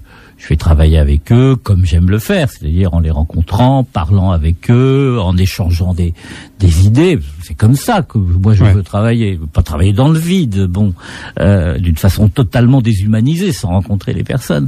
je 0.44 0.48
vais 0.50 0.56
travailler 0.56 0.98
avec 0.98 1.32
eux 1.32 1.56
comme 1.56 1.86
j'aime 1.86 2.10
le 2.10 2.18
faire, 2.18 2.50
c'est-à-dire 2.50 2.96
en 2.96 3.00
les 3.00 3.12
rencontrant, 3.12 3.84
parlant 3.84 4.32
avec 4.32 4.72
eux, 4.72 5.20
en 5.22 5.38
échangeant 5.38 5.94
des, 5.94 6.16
des 6.58 6.88
idées. 6.88 7.20
C'est 7.44 7.54
comme 7.54 7.76
ça 7.76 8.02
que 8.02 8.18
moi 8.18 8.56
je 8.56 8.64
Ouais. 8.64 8.74
veux 8.74 8.82
travailler, 8.82 9.40
pas 9.54 9.62
travailler 9.62 9.94
dans 9.94 10.10
le 10.10 10.18
vide, 10.18 10.66
bon, 10.66 10.96
euh, 11.40 11.78
d'une 11.78 11.96
façon 11.96 12.28
totalement 12.28 12.82
déshumanisée, 12.82 13.52
sans 13.54 13.68
rencontrer 13.70 14.14
les 14.14 14.24
personnes. 14.24 14.68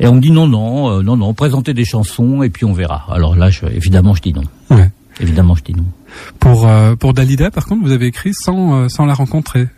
Et 0.00 0.06
on 0.06 0.14
me 0.14 0.20
dit 0.20 0.30
non, 0.30 0.48
non, 0.48 0.88
euh, 0.90 1.02
non, 1.02 1.16
non, 1.18 1.34
présentez 1.34 1.74
des 1.74 1.84
chansons 1.84 2.42
et 2.42 2.48
puis 2.48 2.64
on 2.64 2.72
verra. 2.72 3.04
Alors 3.10 3.36
là, 3.36 3.50
je, 3.50 3.66
évidemment, 3.66 4.14
je 4.14 4.22
dis 4.22 4.32
non. 4.32 4.44
Ouais. 4.70 4.90
Évidemment, 5.20 5.54
je 5.54 5.62
dis 5.62 5.74
non. 5.74 5.84
Pour 6.38 6.66
euh, 6.68 6.94
pour 6.96 7.12
Dalida, 7.14 7.50
par 7.50 7.66
contre, 7.66 7.82
vous 7.84 7.92
avez 7.92 8.06
écrit 8.06 8.32
sans 8.34 8.74
euh, 8.84 8.88
sans 8.88 9.06
la 9.06 9.14
rencontrer. 9.14 9.68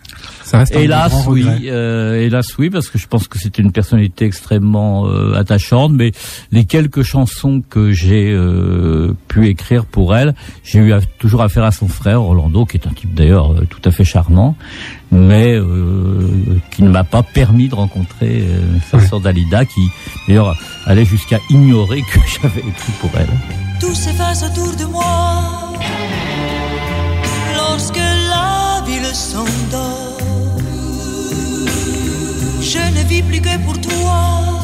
Ça 0.44 0.58
reste 0.58 0.76
un 0.76 0.80
Hélas, 0.80 1.10
grand 1.10 1.30
oui. 1.32 1.44
Euh, 1.64 2.20
hélas, 2.20 2.56
oui, 2.58 2.70
parce 2.70 2.88
que 2.88 2.98
je 2.98 3.06
pense 3.08 3.26
que 3.26 3.38
c'était 3.38 3.62
une 3.62 3.72
personnalité 3.72 4.24
extrêmement 4.26 5.06
euh, 5.08 5.34
attachante. 5.34 5.92
Mais 5.92 6.12
les 6.52 6.64
quelques 6.66 7.02
chansons 7.02 7.62
que 7.68 7.90
j'ai 7.92 8.30
euh, 8.30 9.12
pu 9.28 9.48
écrire 9.48 9.84
pour 9.86 10.14
elle, 10.14 10.34
j'ai 10.62 10.78
eu 10.78 10.92
à- 10.92 11.00
toujours 11.18 11.42
affaire 11.42 11.64
à 11.64 11.72
son 11.72 11.88
frère 11.88 12.22
Orlando, 12.22 12.64
qui 12.64 12.76
est 12.76 12.86
un 12.86 12.92
type 12.92 13.12
d'ailleurs 13.14 13.52
euh, 13.52 13.66
tout 13.68 13.80
à 13.84 13.90
fait 13.90 14.04
charmant, 14.04 14.56
mais 15.10 15.54
euh, 15.56 16.28
qui 16.70 16.82
ne 16.84 16.90
m'a 16.90 17.04
pas 17.04 17.22
permis 17.24 17.68
de 17.68 17.74
rencontrer 17.74 18.42
euh, 18.42 18.60
sa 18.90 19.00
sœur 19.00 19.20
Dalida, 19.20 19.64
qui 19.64 19.88
d'ailleurs 20.28 20.56
allait 20.86 21.04
jusqu'à 21.04 21.40
ignorer 21.50 22.02
que 22.02 22.18
j'avais 22.42 22.60
écrit 22.60 22.92
pour 23.00 23.10
elle. 23.16 23.28
Tout 23.84 23.94
s'efface 23.94 24.42
autour 24.42 24.74
de 24.76 24.86
moi 24.86 25.74
lorsque 27.54 28.00
la 28.32 28.82
ville 28.86 29.14
s'endort. 29.14 30.16
Je 32.62 32.78
ne 32.96 33.02
vis 33.06 33.22
plus 33.22 33.42
que 33.42 33.58
pour 33.58 33.78
toi 33.78 34.62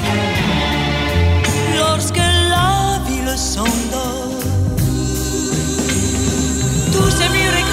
lorsque 1.76 2.16
la 2.16 2.98
ville 3.08 3.36
s'endort. 3.36 4.40
Tous 6.94 7.10
ces 7.10 7.28
murs 7.28 7.69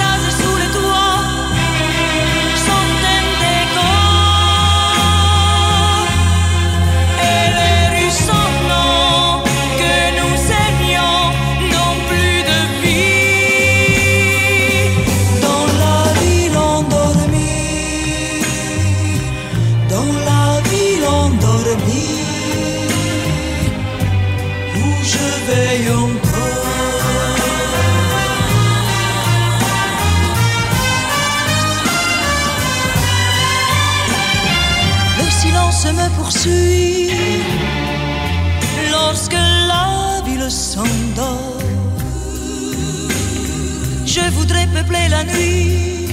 voudrais 44.37 44.67
peupler 44.67 45.07
la 45.09 45.23
nuit 45.23 46.09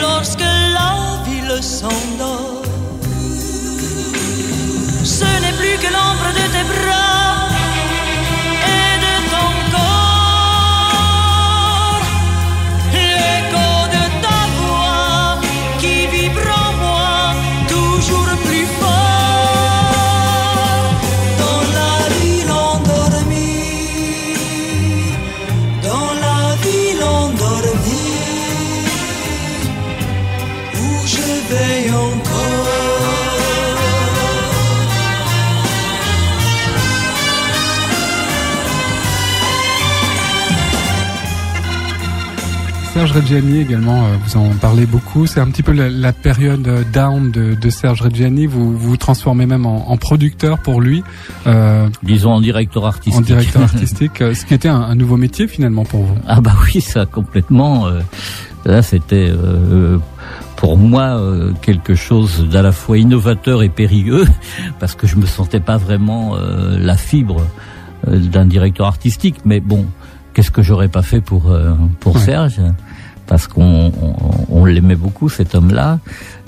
lorsque 0.00 0.48
la 0.76 0.92
ville 1.26 1.62
s'endort. 1.62 2.62
Ce 5.04 5.28
n'est 5.42 5.56
plus 5.60 5.76
que 5.82 5.90
l'ombre 5.94 6.28
de 6.38 6.44
tes 6.54 6.66
bras 6.72 6.97
Reggiani 43.18 43.58
également, 43.60 44.04
euh, 44.04 44.16
vous 44.24 44.36
en 44.36 44.48
parlez 44.60 44.86
beaucoup. 44.86 45.26
C'est 45.26 45.40
un 45.40 45.46
petit 45.46 45.62
peu 45.62 45.72
la, 45.72 45.88
la 45.88 46.12
période 46.12 46.66
euh, 46.68 46.82
down 46.92 47.30
de, 47.30 47.54
de 47.54 47.70
Serge 47.70 48.00
Reggiani. 48.02 48.46
Vous 48.46 48.76
vous, 48.76 48.96
transformez 48.96 49.46
même 49.46 49.66
en, 49.66 49.90
en 49.90 49.96
producteur 49.96 50.58
pour 50.58 50.80
lui, 50.80 51.02
euh, 51.46 51.88
Disons 52.02 52.32
en 52.32 52.40
directeur 52.40 52.86
artistique. 52.86 53.20
en 53.20 53.22
directeur 53.24 53.62
artistique, 53.70 54.18
ce 54.18 54.44
qui 54.44 54.54
était 54.54 54.68
un, 54.68 54.80
un 54.80 54.94
nouveau 54.94 55.16
métier 55.16 55.48
finalement 55.48 55.84
pour 55.84 56.02
vous. 56.04 56.14
Ah 56.26 56.40
bah 56.40 56.54
oui, 56.64 56.80
ça 56.80 57.06
complètement. 57.06 57.86
euh, 57.88 58.00
là, 58.64 58.82
c'était 58.82 59.28
euh, 59.30 59.98
pour 60.56 60.76
moi 60.76 61.20
quelque 61.62 61.94
chose 61.94 62.48
d'à 62.50 62.62
la 62.62 62.72
fois 62.72 62.98
innovateur 62.98 63.62
et 63.62 63.68
périlleux, 63.68 64.26
parce 64.80 64.94
que 64.94 65.06
je 65.06 65.16
me 65.16 65.26
sentais 65.26 65.60
pas 65.60 65.76
vraiment 65.76 66.36
la 66.36 66.96
fibre 66.96 67.46
d'un 68.06 68.44
directeur 68.46 68.86
artistique. 68.86 69.36
Mais 69.44 69.60
bon, 69.60 69.86
qu'est-ce 70.34 70.50
que 70.50 70.62
j'aurais 70.62 70.88
pas 70.88 71.02
fait 71.02 71.20
pour 71.20 71.52
pour 72.00 72.16
Ouais. 72.16 72.22
Serge? 72.22 72.60
Parce 73.28 73.46
qu'on 73.46 73.92
on, 74.02 74.14
on 74.48 74.64
l'aimait 74.64 74.96
beaucoup 74.96 75.28
cet 75.28 75.54
homme-là, 75.54 76.00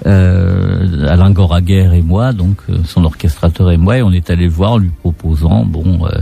euh, 0.06 1.06
Alain 1.06 1.30
Goraguer 1.30 1.90
et 1.94 2.02
moi, 2.02 2.32
donc 2.32 2.56
euh, 2.68 2.78
son 2.84 3.04
orchestrateur 3.04 3.70
et 3.70 3.76
moi, 3.76 3.98
et 3.98 4.02
on 4.02 4.10
est 4.10 4.30
allé 4.30 4.44
le 4.44 4.50
voir 4.50 4.78
lui 4.78 4.88
proposant, 4.88 5.64
bon, 5.64 6.06
euh, 6.06 6.18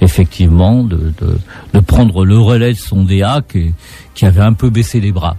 effectivement, 0.00 0.82
de, 0.82 1.12
de, 1.20 1.38
de 1.74 1.80
prendre 1.80 2.24
le 2.24 2.38
relais 2.38 2.72
de 2.72 2.78
son 2.78 3.04
DA 3.04 3.42
qui, 3.46 3.74
qui 4.14 4.24
avait 4.24 4.40
un 4.40 4.54
peu 4.54 4.70
baissé 4.70 4.98
les 5.00 5.12
bras. 5.12 5.36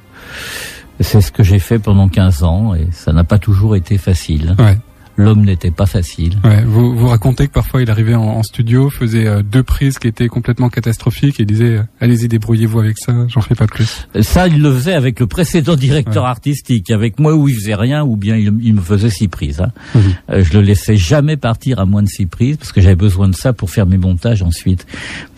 C'est 1.02 1.22
ce 1.22 1.32
que 1.32 1.44
j'ai 1.44 1.60
fait 1.60 1.80
pendant 1.80 2.10
15 2.10 2.44
ans 2.44 2.76
et 2.76 2.88
ça 2.92 3.12
n'a 3.12 3.24
pas 3.24 3.40
toujours 3.40 3.76
été 3.76 3.98
facile. 3.98 4.56
Ouais. 4.60 4.78
L'homme 5.24 5.44
n'était 5.44 5.72
pas 5.72 5.86
facile. 5.86 6.38
Ouais, 6.44 6.64
vous, 6.64 6.96
vous 6.96 7.08
racontez 7.08 7.48
que 7.48 7.52
parfois 7.54 7.82
il 7.82 7.90
arrivait 7.92 8.16
en, 8.16 8.24
en 8.24 8.44
studio, 8.44 8.90
faisait 8.90 9.28
euh, 9.28 9.42
deux 9.44 9.64
prises 9.64 10.00
qui 10.00 10.08
étaient 10.08 10.28
complètement 10.30 10.70
catastrophiques 10.70 11.40
et 11.40 11.46
disait 11.46 11.78
euh, 11.78 11.84
allez-y 12.00 12.28
débrouillez-vous 12.28 12.80
avec 12.80 12.98
ça, 12.98 13.14
j'en 13.28 13.42
fais 13.42 13.56
pas 13.56 13.68
plus. 13.68 14.08
Ça, 14.22 14.48
il 14.48 14.62
le 14.62 14.74
faisait 14.74 14.94
avec 14.94 15.20
le 15.20 15.28
précédent 15.28 15.76
directeur 15.78 16.26
artistique. 16.26 16.90
Avec 16.92 17.20
moi, 17.20 17.36
où 17.36 17.48
il 17.50 17.56
faisait 17.56 17.76
rien, 17.76 18.04
ou 18.04 18.16
bien 18.16 18.36
il, 18.38 18.54
il 18.62 18.74
me 18.74 18.82
faisait 18.82 19.10
six 19.10 19.28
prises. 19.28 19.60
hein. 19.62 19.72
Mhm. 19.94 20.02
Euh, 20.32 20.44
je 20.44 20.54
le 20.54 20.62
laissais 20.62 20.96
jamais 20.96 21.36
partir 21.38 21.80
à 21.80 21.86
moins 21.86 22.02
de 22.04 22.08
six 22.08 22.26
prises, 22.26 22.58
parce 22.58 22.72
que 22.72 22.80
j'avais 22.82 22.96
besoin 22.96 23.28
de 23.28 23.36
ça 23.36 23.52
pour 23.54 23.70
faire 23.70 23.86
mes 23.86 23.98
montages 23.98 24.42
ensuite, 24.42 24.88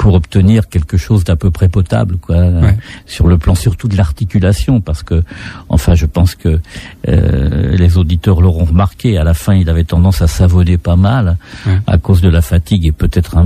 pour 0.01 0.15
obtenir 0.15 0.67
quelque 0.67 0.97
chose 0.97 1.23
d'à 1.23 1.35
peu 1.35 1.51
près 1.51 1.69
potable, 1.69 2.17
quoi, 2.17 2.37
euh, 2.37 2.71
sur 3.05 3.27
le 3.27 3.37
plan 3.37 3.53
surtout 3.53 3.87
de 3.87 3.95
l'articulation, 3.95 4.81
parce 4.81 5.03
que, 5.03 5.21
enfin, 5.69 5.93
je 5.93 6.07
pense 6.07 6.33
que 6.33 6.59
euh, 7.07 7.77
les 7.77 7.99
auditeurs 7.99 8.41
l'auront 8.41 8.65
remarqué. 8.65 9.19
À 9.19 9.23
la 9.23 9.35
fin, 9.35 9.53
il 9.53 9.69
avait 9.69 9.83
tendance 9.83 10.23
à 10.23 10.27
savonner 10.27 10.79
pas 10.79 10.95
mal 10.95 11.37
à 11.85 11.99
cause 11.99 12.19
de 12.21 12.29
la 12.29 12.41
fatigue 12.41 12.87
et 12.87 12.91
peut-être 12.91 13.37
un, 13.37 13.45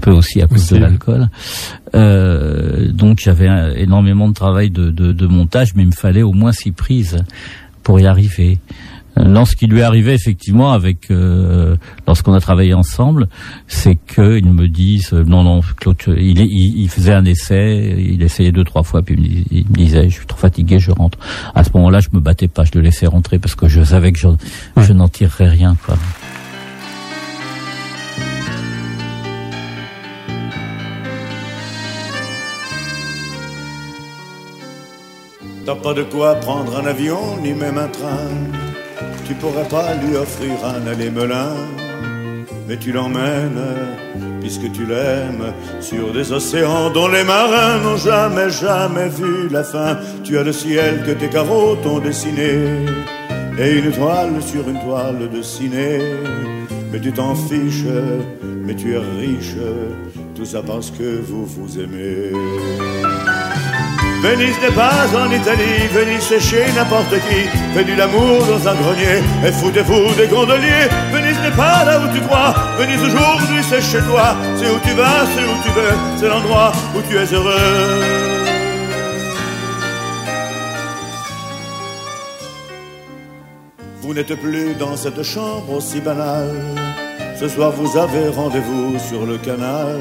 peu 0.00 0.12
aussi 0.12 0.40
à 0.40 0.46
cause 0.46 0.62
Aussi, 0.62 0.74
de 0.74 0.78
l'alcool. 0.78 1.28
Euh, 1.96 2.92
donc 2.92 3.18
j'avais 3.18 3.48
énormément 3.82 4.28
de 4.28 4.34
travail 4.34 4.70
de, 4.70 4.92
de, 4.92 5.10
de 5.10 5.26
montage, 5.26 5.74
mais 5.74 5.82
il 5.82 5.88
me 5.88 5.92
fallait 5.92 6.22
au 6.22 6.34
moins 6.34 6.52
six 6.52 6.70
prises 6.70 7.24
pour 7.82 7.98
y 7.98 8.06
arriver. 8.06 8.60
Non, 9.24 9.44
ce 9.44 9.56
qui 9.56 9.66
lui 9.66 9.80
est 9.80 9.82
arrivé 9.82 10.12
effectivement 10.12 10.72
avec 10.72 11.10
euh, 11.10 11.76
lorsqu'on 12.06 12.34
a 12.34 12.40
travaillé 12.40 12.72
ensemble, 12.74 13.28
c'est 13.66 13.96
qu'ils 13.96 14.48
me 14.52 14.68
disent 14.68 15.12
euh, 15.12 15.24
non 15.24 15.42
non 15.42 15.60
Claude, 15.76 15.96
il, 16.16 16.40
est- 16.40 16.46
il, 16.46 16.82
il 16.82 16.88
faisait 16.88 17.12
un 17.14 17.24
essai, 17.24 17.96
il 17.98 18.22
essayait 18.22 18.52
deux 18.52 18.64
trois 18.64 18.82
fois 18.84 19.02
puis 19.02 19.14
il 19.16 19.20
me, 19.20 19.26
dis- 19.26 19.46
il 19.50 19.66
me 19.70 19.74
disait 19.76 20.08
je 20.08 20.14
suis 20.18 20.26
trop 20.26 20.38
fatigué, 20.38 20.78
je 20.78 20.92
rentre. 20.92 21.18
À 21.54 21.64
ce 21.64 21.70
moment-là, 21.74 22.00
je 22.00 22.08
me 22.12 22.20
battais 22.20 22.48
pas, 22.48 22.64
je 22.64 22.70
le 22.74 22.80
laissais 22.80 23.06
rentrer 23.06 23.38
parce 23.38 23.54
que 23.56 23.66
je 23.66 23.82
savais 23.82 24.12
que 24.12 24.18
je, 24.18 24.28
je 24.76 24.92
n'en 24.92 25.08
tirerais 25.08 25.48
rien. 25.48 25.76
Quoi. 25.84 25.96
T'as 35.64 35.74
pas 35.74 35.92
de 35.94 36.02
quoi 36.02 36.34
prendre 36.36 36.76
un 36.78 36.86
avion 36.86 37.36
ni 37.42 37.52
même 37.52 37.76
un 37.78 37.88
train. 37.88 38.67
Tu 39.26 39.34
pourrais 39.34 39.68
pas 39.68 39.94
lui 39.94 40.16
offrir 40.16 40.52
un 40.64 40.86
aller-melin. 40.86 41.54
Mais 42.68 42.76
tu 42.76 42.92
l'emmènes, 42.92 43.64
puisque 44.42 44.70
tu 44.72 44.84
l'aimes, 44.84 45.54
sur 45.80 46.12
des 46.12 46.32
océans 46.32 46.90
dont 46.90 47.08
les 47.08 47.24
marins 47.24 47.78
n'ont 47.78 47.96
jamais, 47.96 48.50
jamais 48.50 49.08
vu 49.08 49.48
la 49.50 49.64
fin. 49.64 49.96
Tu 50.22 50.36
as 50.36 50.42
le 50.42 50.52
ciel 50.52 51.02
que 51.06 51.12
tes 51.12 51.30
carreaux 51.30 51.76
t'ont 51.76 51.98
dessiné, 51.98 52.84
et 53.58 53.70
une 53.78 53.90
toile 53.90 54.42
sur 54.42 54.68
une 54.68 54.80
toile 54.80 55.30
de 55.30 55.40
ciné. 55.40 55.98
Mais 56.92 57.00
tu 57.00 57.10
t'en 57.10 57.34
fiches, 57.34 57.84
mais 58.66 58.74
tu 58.74 58.94
es 58.94 58.98
riche, 58.98 59.56
tout 60.34 60.44
ça 60.44 60.62
parce 60.62 60.90
que 60.90 61.22
vous 61.22 61.46
vous 61.46 61.80
aimez. 61.80 62.32
Venise 64.20 64.58
n'est 64.60 64.74
pas 64.74 65.06
en 65.16 65.30
Italie, 65.30 65.86
Venise 65.92 66.22
c'est 66.28 66.40
chez 66.40 66.72
n'importe 66.72 67.14
qui. 67.28 67.48
Fais 67.72 67.84
du 67.84 67.94
l'amour 67.94 68.44
dans 68.46 68.68
un 68.68 68.74
grenier 68.74 69.22
et 69.46 69.52
foutez-vous 69.52 70.12
des 70.16 70.26
gondoliers. 70.26 70.88
Venise 71.12 71.38
n'est 71.40 71.56
pas 71.56 71.84
là 71.84 72.00
où 72.00 72.12
tu 72.12 72.20
crois, 72.22 72.52
Venise 72.78 73.00
aujourd'hui 73.00 73.62
c'est 73.68 73.80
chez 73.80 74.00
toi. 74.00 74.34
C'est 74.56 74.70
où 74.70 74.78
tu 74.84 74.92
vas, 74.94 75.24
c'est 75.34 75.44
où 75.44 75.56
tu 75.62 75.70
veux, 75.70 75.94
c'est 76.18 76.28
l'endroit 76.28 76.72
où 76.96 77.00
tu 77.08 77.16
es 77.16 77.32
heureux. 77.32 78.18
Vous 84.00 84.14
n'êtes 84.14 84.34
plus 84.40 84.74
dans 84.74 84.96
cette 84.96 85.22
chambre 85.22 85.70
aussi 85.76 86.00
banale. 86.00 86.56
Ce 87.38 87.46
soir 87.46 87.70
vous 87.70 87.96
avez 87.96 88.30
rendez-vous 88.30 88.98
sur 88.98 89.24
le 89.26 89.38
canal. 89.38 90.00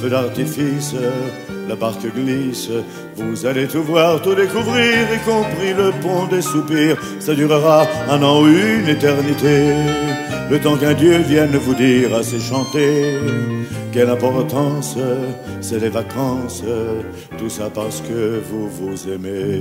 Feu 0.00 0.08
d'artifice, 0.08 0.94
la 1.70 1.76
barque 1.76 2.12
glisse. 2.12 2.68
Vous 3.16 3.46
allez 3.46 3.68
tout 3.68 3.84
voir, 3.84 4.20
tout 4.20 4.34
découvrir, 4.34 5.06
y 5.14 5.18
compris 5.24 5.72
le 5.72 5.92
pont 6.02 6.26
des 6.26 6.42
soupirs. 6.42 6.96
Ça 7.20 7.32
durera 7.34 7.86
un 8.08 8.20
an 8.24 8.42
ou 8.42 8.48
une 8.48 8.88
éternité. 8.88 9.56
Le 10.50 10.58
temps 10.58 10.76
qu'un 10.76 10.94
Dieu 10.94 11.18
vienne 11.18 11.56
vous 11.56 11.74
dire 11.74 12.12
assez 12.16 12.40
chanter. 12.40 13.18
Quelle 13.92 14.10
importance, 14.10 14.96
c'est 15.60 15.78
les 15.78 15.90
vacances. 15.90 16.64
Tout 17.38 17.48
ça 17.48 17.70
parce 17.72 18.00
que 18.00 18.42
vous 18.50 18.68
vous 18.68 19.08
aimez. 19.08 19.60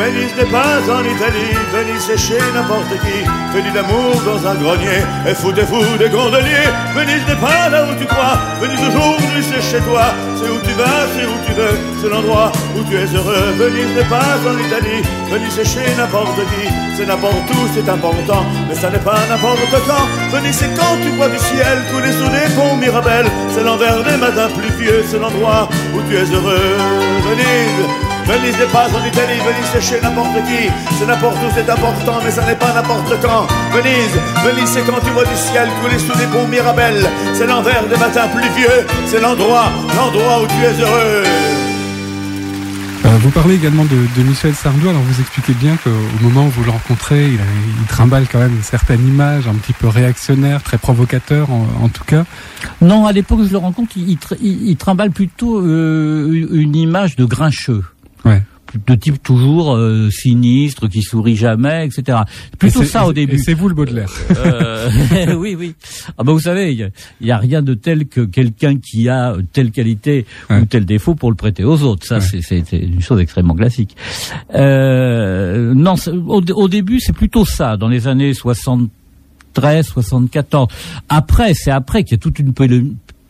Venise 0.00 0.34
n'est 0.34 0.50
pas 0.50 0.80
en 0.88 1.04
Italie, 1.04 1.52
Venise 1.74 2.00
c'est 2.06 2.16
chez 2.16 2.40
n'importe 2.54 2.88
qui. 3.04 3.20
Fais 3.52 3.60
du 3.60 3.70
l'amour 3.70 4.16
dans 4.24 4.40
un 4.48 4.54
grenier 4.54 5.04
et 5.28 5.34
foutez-vous 5.34 5.98
des 5.98 6.08
gondoliers. 6.08 6.72
Venise 6.96 7.20
n'est 7.28 7.36
pas 7.36 7.68
là 7.68 7.84
où 7.84 7.92
tu 8.00 8.06
crois, 8.06 8.40
Venise 8.62 8.80
aujourd'hui 8.80 9.44
c'est 9.44 9.60
chez 9.60 9.84
toi. 9.84 10.04
C'est 10.38 10.48
où 10.48 10.58
tu 10.64 10.72
vas, 10.72 11.04
c'est 11.12 11.26
où 11.26 11.36
tu 11.44 11.52
veux, 11.52 11.76
c'est 12.00 12.08
l'endroit 12.08 12.50
où 12.74 12.82
tu 12.88 12.96
es 12.96 13.04
heureux. 13.14 13.52
Venise 13.60 13.92
n'est 13.94 14.08
pas 14.08 14.40
en 14.48 14.56
Italie, 14.56 15.04
Venise 15.30 15.52
c'est 15.54 15.68
chez 15.68 15.94
n'importe 15.94 16.40
qui. 16.48 16.64
C'est 16.96 17.04
n'importe 17.04 17.50
où, 17.50 17.68
c'est 17.74 17.86
important, 17.86 18.46
mais 18.70 18.74
ça 18.74 18.88
n'est 18.88 19.04
pas 19.04 19.20
n'importe 19.28 19.60
quand. 19.86 20.08
Venise 20.34 20.56
c'est 20.56 20.74
quand 20.80 20.96
tu 21.02 21.10
vois 21.10 21.28
du 21.28 21.38
ciel 21.38 21.76
couler 21.92 22.12
sous 22.12 22.30
des 22.32 22.48
ponts 22.56 22.76
Mirabel. 22.76 23.26
C'est 23.50 23.64
l'envers 23.64 24.02
des 24.02 24.16
matins 24.16 24.48
pluvieux, 24.48 25.04
c'est 25.06 25.18
l'endroit 25.18 25.68
où 25.94 26.00
tu 26.08 26.16
es 26.16 26.24
heureux. 26.32 26.72
Venise. 27.28 27.99
Venise 28.26 28.56
n'est 28.58 28.72
pas 28.72 28.86
en 28.88 29.04
Italie, 29.04 29.38
Venise 29.38 29.68
c'est 29.72 29.80
chez 29.82 30.00
n'importe 30.00 30.34
qui, 30.46 30.70
c'est 30.98 31.06
n'importe 31.06 31.36
où, 31.38 31.50
c'est 31.54 31.68
important, 31.68 32.20
mais 32.24 32.30
ça 32.30 32.44
n'est 32.46 32.54
pas 32.54 32.72
n'importe 32.72 33.14
quand. 33.20 33.46
Venise, 33.72 34.14
Venise 34.44 34.68
c'est 34.70 34.82
quand 34.82 35.00
tu 35.04 35.10
vois 35.10 35.24
du 35.24 35.34
ciel 35.36 35.68
couler 35.82 35.98
sous 35.98 36.16
des 36.16 36.26
ponts 36.26 36.46
Mirabel, 36.46 36.94
c'est 37.34 37.46
l'envers 37.46 37.84
des 37.88 37.96
matins 37.96 38.28
pluvieux, 38.28 38.86
c'est 39.06 39.20
l'endroit, 39.20 39.70
l'endroit 39.96 40.42
où 40.42 40.46
tu 40.46 40.62
es 40.64 40.80
heureux. 40.80 41.24
Euh, 43.06 43.16
vous 43.20 43.30
parlez 43.30 43.54
également 43.56 43.84
de, 43.84 43.96
de 44.16 44.22
Michel 44.28 44.54
Sardou, 44.54 44.88
alors 44.88 45.02
vous 45.02 45.20
expliquez 45.20 45.54
bien 45.54 45.76
qu'au 45.82 45.90
moment 46.22 46.46
où 46.46 46.50
vous 46.50 46.62
le 46.64 46.70
rencontrez, 46.70 47.28
il, 47.30 47.40
a- 47.40 47.44
il 47.80 47.86
trimballe 47.86 48.26
quand 48.30 48.38
même 48.38 48.54
une 48.54 48.62
certaine 48.62 49.04
image, 49.08 49.48
un 49.48 49.54
petit 49.54 49.72
peu 49.72 49.88
réactionnaire, 49.88 50.62
très 50.62 50.78
provocateur 50.78 51.50
en, 51.50 51.66
en 51.82 51.88
tout 51.88 52.04
cas. 52.04 52.24
Non, 52.80 53.06
à 53.06 53.12
l'époque 53.12 53.40
où 53.40 53.46
je 53.46 53.52
le 53.52 53.58
rencontre, 53.58 53.92
il, 53.96 54.10
il, 54.10 54.16
tr- 54.18 54.36
il- 54.40 54.68
il 54.68 54.76
trimballe 54.76 55.10
plutôt 55.10 55.60
euh, 55.60 56.46
une 56.52 56.76
image 56.76 57.16
de 57.16 57.24
grincheux. 57.24 57.82
Ouais. 58.24 58.42
De 58.86 58.94
type 58.94 59.20
toujours 59.20 59.74
euh, 59.74 60.10
sinistre, 60.10 60.86
qui 60.86 61.02
sourit 61.02 61.34
jamais, 61.34 61.86
etc. 61.86 62.18
Plutôt 62.56 62.82
Et 62.82 62.86
ça 62.86 63.04
au 63.04 63.12
début. 63.12 63.36
C'est 63.40 63.54
vous 63.54 63.68
le 63.68 63.74
Baudelaire. 63.74 64.08
Euh, 64.36 64.88
oui, 65.36 65.56
oui. 65.58 65.74
Ah 66.16 66.22
bah 66.22 66.30
vous 66.30 66.38
savez, 66.38 66.72
il 66.72 67.26
y 67.26 67.32
a- 67.32 67.38
rien 67.38 67.62
de 67.62 67.74
tel 67.74 68.06
que 68.06 68.20
quelqu'un 68.20 68.76
qui 68.78 69.08
a 69.08 69.34
telle 69.52 69.72
qualité 69.72 70.24
ou 70.50 70.66
tel 70.66 70.84
défaut 70.84 71.16
pour 71.16 71.30
le 71.30 71.34
prêter 71.36 71.64
aux 71.64 71.82
autres. 71.82 72.06
Ça, 72.06 72.20
c'est- 72.20 72.70
une 72.72 73.00
chose 73.00 73.18
extrêmement 73.20 73.54
classique. 73.56 73.96
Euh, 74.54 75.74
non, 75.74 75.94
au, 76.28 76.40
au 76.52 76.68
début, 76.68 77.00
c'est 77.00 77.12
plutôt 77.12 77.44
ça. 77.44 77.76
Dans 77.76 77.88
les 77.88 78.06
années 78.06 78.34
73, 78.34 79.86
74. 79.88 80.68
Après, 81.08 81.54
c'est 81.54 81.72
après 81.72 82.04
qu'il 82.04 82.12
y 82.12 82.14
a 82.14 82.18
toute 82.18 82.38
une 82.38 82.52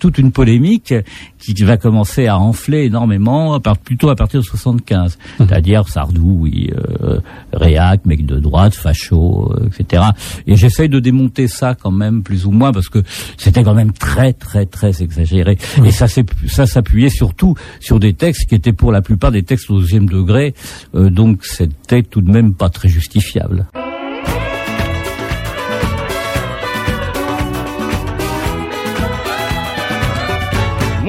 toute 0.00 0.18
une 0.18 0.32
polémique 0.32 0.92
qui 1.38 1.52
va 1.62 1.76
commencer 1.76 2.26
à 2.26 2.38
enfler 2.38 2.84
énormément, 2.86 3.54
à 3.54 3.60
part- 3.60 3.78
plutôt 3.78 4.08
à 4.10 4.16
partir 4.16 4.40
de 4.40 4.44
75. 4.44 5.18
C'est-à-dire 5.38 5.88
Sardou, 5.88 6.38
oui, 6.40 6.70
euh, 7.02 7.20
réac, 7.52 8.04
mec 8.06 8.26
de 8.26 8.38
droite, 8.40 8.74
facho, 8.74 9.52
euh, 9.52 9.68
etc. 9.68 10.02
Et 10.46 10.56
j'essaye 10.56 10.88
de 10.88 10.98
démonter 11.00 11.46
ça 11.48 11.74
quand 11.74 11.90
même 11.92 12.22
plus 12.22 12.46
ou 12.46 12.50
moins 12.50 12.72
parce 12.72 12.88
que 12.88 13.02
c'était 13.36 13.62
quand 13.62 13.74
même 13.74 13.92
très 13.92 14.32
très 14.32 14.66
très 14.66 15.02
exagéré. 15.02 15.58
Et 15.84 15.90
ça 15.92 16.06
ça 16.08 16.66
s'appuyait 16.66 17.10
surtout 17.10 17.54
sur 17.78 18.00
des 18.00 18.14
textes 18.14 18.48
qui 18.48 18.54
étaient 18.54 18.72
pour 18.72 18.90
la 18.92 19.02
plupart 19.02 19.30
des 19.30 19.42
textes 19.42 19.70
au 19.70 19.78
deuxième 19.80 20.06
degré, 20.08 20.54
euh, 20.94 21.10
donc 21.10 21.44
c'était 21.44 22.02
tout 22.02 22.20
de 22.22 22.30
même 22.30 22.54
pas 22.54 22.68
très 22.70 22.88
justifiable. 22.88 23.66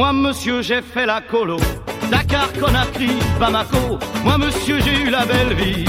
Moi, 0.02 0.14
monsieur, 0.14 0.64
j'ai 0.64 0.82
fait 0.82 1.06
la 1.06 1.22
colo. 1.22 1.58
Dakar, 2.10 2.52
Conakry, 2.60 3.12
Bamako. 3.40 4.00
Moi, 4.24 4.36
monsieur, 4.40 4.80
j'ai 4.80 4.96
eu 5.04 5.12
la 5.12 5.28
belle 5.28 5.54
vie. 5.54 5.86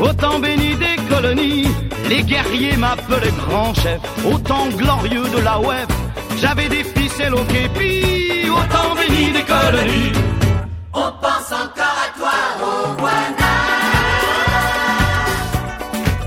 Au 0.00 0.12
temps 0.12 0.38
béni 0.38 0.76
des 0.76 0.94
colonies, 1.12 1.66
les 2.08 2.22
guerriers 2.22 2.76
m'appelaient 2.76 3.36
grand 3.48 3.74
chef. 3.74 4.00
Au 4.24 4.38
temps 4.38 4.68
glorieux 4.68 5.28
de 5.36 5.40
la 5.42 5.58
web, 5.58 5.88
j'avais 6.36 6.68
des 6.68 6.84
ficelles 6.84 7.34
au 7.34 7.42
képi. 7.42 8.48
Au 8.48 8.62
temps 8.72 8.94
béni 8.94 9.32
des 9.32 9.42
colonies. 9.42 10.12
On 10.94 11.10
pense 11.20 11.50
encore 11.50 11.98
à 12.06 12.08
toi, 12.16 12.36
Rwanda. 12.60 13.54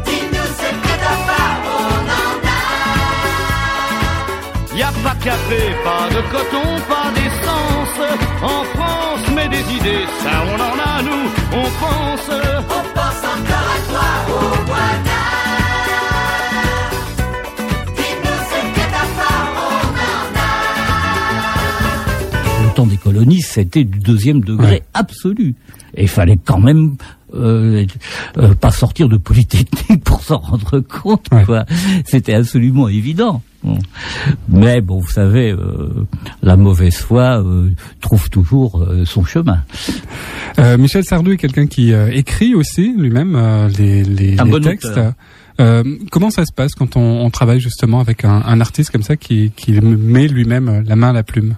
Dis-nous 0.03 0.49
ce 0.59 0.69
que 0.83 0.93
t'as 1.03 1.19
pas, 1.29 1.51
on 1.77 2.03
en 2.19 2.35
a. 4.73 4.77
Y 4.77 4.83
a 4.83 4.91
pas 5.03 5.15
de 5.15 5.23
café, 5.23 5.61
pas 5.85 6.09
de 6.13 6.21
coton, 6.33 6.69
pas 6.89 7.09
En 8.41 8.63
France, 8.63 9.19
mais 9.35 9.49
des 9.49 9.59
idées, 9.75 10.05
ça 10.23 10.31
on 10.45 10.55
en 10.55 10.79
a 10.79 11.01
nous, 11.01 11.29
on 11.51 11.63
pense. 11.63 12.29
On 12.29 12.83
pense 12.95 13.23
encore 13.23 13.67
à 13.75 13.79
toi, 13.89 14.09
Rwanda. 14.27 15.21
Dis-nous 17.97 18.39
ce 18.49 18.59
que 18.73 18.83
t'as 18.93 19.09
pas, 19.17 19.39
on 19.55 19.85
en 19.99 20.31
a. 22.61 22.63
le 22.63 22.69
temps 22.73 22.85
des 22.85 22.97
colonies, 22.97 23.41
c'était 23.41 23.83
du 23.83 23.99
deuxième 23.99 24.41
degré 24.41 24.83
absolu. 24.93 25.55
Et 25.95 26.03
il 26.03 26.07
fallait 26.07 26.37
quand 26.43 26.59
même 26.59 26.95
euh, 27.33 27.85
euh, 28.37 28.53
pas 28.55 28.71
sortir 28.71 29.09
de 29.09 29.17
Polytechnique 29.17 30.03
pour 30.05 30.21
s'en 30.23 30.37
rendre 30.37 30.79
compte. 30.79 31.27
quoi. 31.45 31.65
C'était 32.05 32.35
absolument 32.35 32.87
évident. 32.87 33.41
Mais 34.47 34.81
bon, 34.81 34.99
vous 34.99 35.09
savez, 35.09 35.51
euh, 35.51 36.07
la 36.41 36.55
mauvaise 36.55 36.97
foi 36.97 37.43
euh, 37.43 37.69
trouve 38.01 38.29
toujours 38.29 38.81
euh, 38.81 39.05
son 39.05 39.23
chemin. 39.23 39.63
Michel 40.77 41.05
Sardou 41.05 41.31
est 41.31 41.37
quelqu'un 41.37 41.67
qui 41.67 41.93
écrit 41.93 42.53
aussi 42.53 42.93
lui-même 42.97 43.37
les, 43.77 44.03
les, 44.03 44.37
Un 44.37 44.43
les 44.43 44.51
bon 44.51 44.59
textes. 44.59 44.99
comment 46.11 46.31
ça 46.31 46.45
se 46.45 46.51
passe 46.51 46.73
quand 46.73 46.97
on, 46.97 47.21
on 47.25 47.29
travaille 47.29 47.61
justement 47.61 48.01
avec 48.01 48.25
un, 48.25 48.41
un 48.45 48.59
artiste 48.59 48.91
comme 48.91 49.03
ça 49.03 49.15
qui, 49.15 49.51
qui 49.55 49.71
met 49.79 50.27
lui-même 50.27 50.83
la 50.85 50.95
main 50.97 51.11
à 51.11 51.13
la 51.13 51.23
plume? 51.23 51.55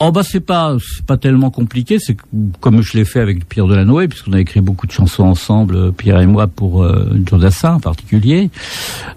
Oh 0.00 0.12
bah 0.12 0.22
c'est 0.22 0.40
pas 0.40 0.76
c'est 0.80 1.04
pas 1.04 1.16
tellement 1.16 1.50
compliqué, 1.50 1.98
c'est 1.98 2.16
comme 2.60 2.82
je 2.82 2.96
l'ai 2.96 3.04
fait 3.04 3.18
avec 3.18 3.48
Pierre 3.48 3.66
Delanoë, 3.66 4.06
puisqu'on 4.06 4.32
a 4.32 4.40
écrit 4.40 4.60
beaucoup 4.60 4.86
de 4.86 4.92
chansons 4.92 5.24
ensemble, 5.24 5.74
euh, 5.74 5.90
Pierre 5.90 6.20
et 6.20 6.26
moi 6.26 6.46
pour 6.46 6.84
euh, 6.84 7.10
Joe 7.26 7.40
Dassin 7.40 7.74
en 7.74 7.80
particulier. 7.80 8.50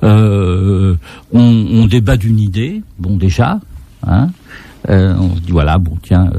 Euh, 0.04 0.96
on, 1.34 1.86
débat 1.86 2.18
d'une 2.18 2.40
idée, 2.40 2.82
bon 2.98 3.18
déjà, 3.18 3.60
hein. 4.08 4.30
Euh, 4.90 5.14
on 5.20 5.36
se 5.36 5.42
dit 5.42 5.52
voilà 5.52 5.78
bon 5.78 5.98
tiens. 6.02 6.32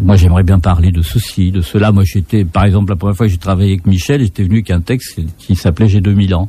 Moi, 0.00 0.16
j'aimerais 0.16 0.44
bien 0.44 0.58
parler 0.58 0.90
de 0.90 1.02
ceci, 1.02 1.50
de 1.50 1.60
cela. 1.60 1.92
Moi, 1.92 2.04
j'étais, 2.04 2.46
par 2.46 2.64
exemple, 2.64 2.92
la 2.92 2.96
première 2.96 3.14
fois 3.14 3.26
que 3.26 3.32
j'ai 3.32 3.38
travaillé 3.38 3.72
avec 3.72 3.86
Michel, 3.86 4.22
j'étais 4.22 4.42
venu 4.42 4.54
avec 4.54 4.70
un 4.70 4.80
texte 4.80 5.20
qui 5.36 5.54
s'appelait 5.54 5.86
J'ai 5.86 6.00
2000 6.00 6.34
ans. 6.34 6.48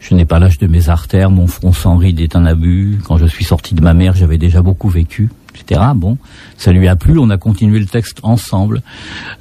Je 0.00 0.14
n'ai 0.14 0.24
pas 0.24 0.38
l'âge 0.38 0.58
de 0.58 0.66
mes 0.66 0.88
artères, 0.88 1.30
mon 1.30 1.46
front 1.46 1.72
sans 1.72 1.96
ride 1.96 2.20
est 2.20 2.36
un 2.36 2.46
abus. 2.46 2.98
Quand 3.04 3.18
je 3.18 3.26
suis 3.26 3.44
sorti 3.44 3.74
de 3.74 3.82
ma 3.82 3.94
mère, 3.94 4.14
j'avais 4.14 4.38
déjà 4.38 4.62
beaucoup 4.62 4.88
vécu, 4.88 5.28
etc. 5.54 5.80
Bon, 5.94 6.18
ça 6.56 6.72
lui 6.72 6.88
a 6.88 6.96
plu, 6.96 7.18
on 7.18 7.30
a 7.30 7.36
continué 7.36 7.78
le 7.78 7.86
texte 7.86 8.20
ensemble. 8.22 8.82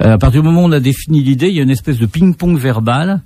Euh, 0.02 0.14
à 0.14 0.18
partir 0.18 0.42
du 0.42 0.48
moment 0.48 0.64
où 0.64 0.68
on 0.68 0.72
a 0.72 0.80
défini 0.80 1.22
l'idée, 1.24 1.50
il 1.50 1.56
y 1.56 1.60
a 1.60 1.64
une 1.64 1.70
espèce 1.70 1.98
de 1.98 2.06
ping-pong 2.06 2.58
verbal 2.58 3.22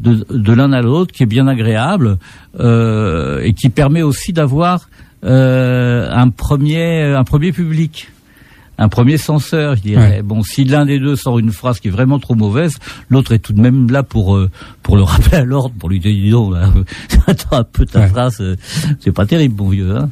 de, 0.00 0.26
de 0.30 0.52
l'un 0.52 0.72
à 0.72 0.82
l'autre 0.82 1.12
qui 1.12 1.22
est 1.22 1.26
bien 1.26 1.46
agréable 1.48 2.18
euh, 2.60 3.40
et 3.42 3.54
qui 3.54 3.70
permet 3.70 4.02
aussi 4.02 4.32
d'avoir 4.32 4.88
euh, 5.24 6.10
un 6.12 6.28
premier 6.28 7.02
un 7.02 7.24
premier 7.24 7.52
public 7.52 8.08
un 8.78 8.88
premier 8.88 9.16
censeur, 9.16 9.76
je 9.76 9.82
dirais. 9.82 10.22
Bon, 10.22 10.42
si 10.42 10.64
l'un 10.64 10.84
des 10.84 10.98
deux 10.98 11.16
sort 11.16 11.38
une 11.38 11.50
phrase 11.50 11.80
qui 11.80 11.88
est 11.88 11.90
vraiment 11.90 12.18
trop 12.18 12.34
mauvaise, 12.34 12.76
l'autre 13.08 13.32
est 13.32 13.38
tout 13.38 13.52
de 13.52 13.60
même 13.60 13.90
là 13.90 14.02
pour 14.02 14.36
euh, 14.36 14.50
pour 14.82 14.96
le 14.96 15.02
rappeler 15.12 15.38
à 15.38 15.44
l'ordre, 15.44 15.74
pour 15.78 15.88
lui 15.88 16.00
dire 16.00 16.12
dis 16.12 16.30
donc, 16.30 16.54
là, 16.54 16.70
attends 17.26 17.56
un 17.56 17.64
peu 17.64 17.86
ta 17.86 18.06
phrase, 18.06 18.36
euh, 18.40 18.56
c'est 19.00 19.12
pas 19.12 19.26
terrible, 19.26 19.54
bon 19.54 19.68
vieux. 19.68 19.96
Hein 19.96 20.08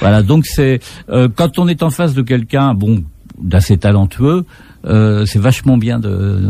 voilà, 0.00 0.22
donc 0.22 0.46
c'est 0.46 0.80
euh, 1.08 1.28
quand 1.34 1.58
on 1.58 1.68
est 1.68 1.82
en 1.82 1.90
face 1.90 2.14
de 2.14 2.22
quelqu'un, 2.22 2.74
bon, 2.74 3.02
d'assez 3.40 3.78
talentueux, 3.78 4.44
euh, 4.86 5.24
c'est 5.26 5.38
vachement 5.38 5.76
bien 5.78 5.98
de 5.98 6.40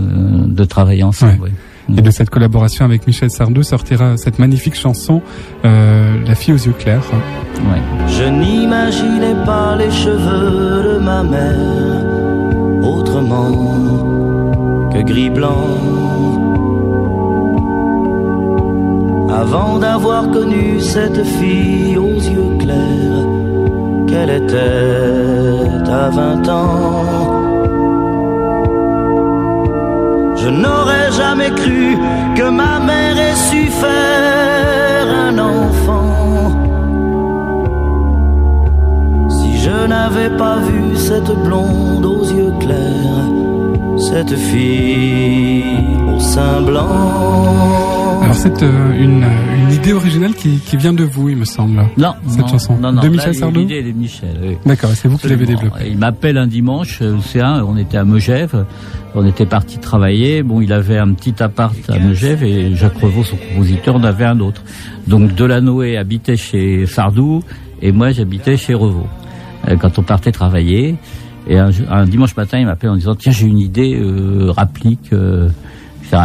de 0.47 0.65
travailler 0.65 1.03
ensemble. 1.03 1.41
ouais. 1.41 1.53
Et 1.97 2.01
de 2.01 2.11
cette 2.11 2.31
collaboration 2.31 2.85
avec 2.85 3.07
Michel 3.07 3.31
Sardou 3.31 3.63
sortira 3.63 4.17
cette 4.17 4.39
magnifique 4.39 4.75
chanson 4.75 5.21
euh, 5.65 6.17
La 6.27 6.35
fille 6.35 6.55
aux 6.55 6.59
yeux 6.59 6.73
clairs. 6.73 7.03
N'imaginais 8.41 9.39
pas 9.45 9.77
les 9.77 9.91
cheveux 9.91 10.83
de 10.89 10.99
ma 10.99 11.23
mère 11.23 12.05
autrement 12.83 13.53
que 14.93 15.01
gris-blanc. 15.03 15.69
Avant 19.43 19.79
d'avoir 19.79 20.31
connu 20.31 20.81
cette 20.81 21.25
fille 21.25 21.97
aux 21.97 22.21
yeux 22.35 22.57
clairs, 22.59 23.25
qu'elle 24.09 24.31
était 24.31 25.91
à 25.91 26.09
20 26.11 26.49
ans. 26.49 27.45
Je 30.37 30.49
n'aurais 30.49 31.11
jamais 31.13 31.51
cru 31.51 31.97
que 32.37 32.49
ma 32.51 32.79
mère 32.79 33.17
ait 33.19 33.41
su 33.49 33.63
faire 33.83 35.07
un 35.29 35.39
enfant. 35.39 36.24
Je 39.85 39.89
n'avais 39.91 40.31
pas 40.39 40.61
vu 40.61 40.97
cette 40.97 41.31
blonde 41.45 42.07
aux 42.07 42.25
yeux 42.25 42.53
clairs, 42.59 43.99
cette 43.99 44.35
fille 44.35 45.63
au 46.09 46.19
sein 46.19 46.63
blanc. 46.63 48.23
Alors 48.23 48.35
c'est 48.35 48.63
euh, 48.63 48.93
une, 48.99 49.27
une 49.59 49.73
idée 49.75 49.93
originale 49.93 50.33
qui, 50.33 50.57
qui 50.61 50.79
vient 50.79 50.95
de 50.95 51.05
vous, 51.05 51.29
il 51.29 51.37
me 51.37 51.45
semble. 51.45 51.83
Non, 51.99 52.15
cette 52.27 52.41
non, 52.41 52.47
chanson 52.49 52.77
non, 52.79 52.93
non, 52.93 53.03
de 53.03 53.07
là, 53.09 53.13
Michel 53.13 53.35
Sardou. 53.35 53.61
L'idée, 53.61 53.83
de 53.83 53.93
Michel. 53.93 54.31
oui. 54.43 54.57
D'accord, 54.65 54.91
et 54.91 54.95
c'est 54.95 55.07
vous 55.09 55.19
qui 55.19 55.29
l'avez 55.29 55.43
Absolument. 55.43 55.63
développé. 55.71 55.91
Il 55.91 55.99
m'appelle 55.99 56.39
un 56.39 56.47
dimanche, 56.47 57.01
euh, 57.03 57.17
c'est 57.23 57.43
un, 57.43 57.63
on 57.63 57.77
était 57.77 57.99
à 57.99 58.05
Megève, 58.05 58.65
on 59.15 59.27
était 59.27 59.45
parti 59.45 59.77
travailler. 59.79 60.43
Bon, 60.43 60.63
il 60.63 60.73
avait 60.73 60.97
un 60.97 61.13
petit 61.13 61.43
appart 61.43 61.75
à 61.91 61.99
Megève 61.99 62.43
et 62.43 62.75
Jacques 62.75 62.97
Revaux, 63.03 63.23
son 63.25 63.37
compositeur, 63.37 63.97
en 63.97 64.05
avait 64.05 64.25
un 64.25 64.41
autre. 64.41 64.63
Donc 65.07 65.35
Delanoë 65.35 65.99
habitait 65.99 66.39
chez 66.39 66.87
Sardou 66.87 67.43
et 67.83 67.93
moi 67.93 68.13
j'habitais 68.13 68.57
chez 68.57 68.73
Revaux. 68.73 69.09
Euh, 69.69 69.77
Quand 69.77 69.99
on 69.99 70.03
partait 70.03 70.33
travailler, 70.33 70.97
et 71.47 71.59
un, 71.59 71.71
un 71.91 72.05
dimanche 72.07 72.37
matin, 72.37 72.59
il 72.59 72.67
m'appelle 72.67 72.91
en 72.91 72.97
disant 72.97 73.15
tiens 73.15 73.33
j'ai 73.33 73.47
une 73.47 73.59
idée 73.59 73.99
euh, 74.01 74.51
rapplique. 74.51 75.13
euh, 75.13 75.49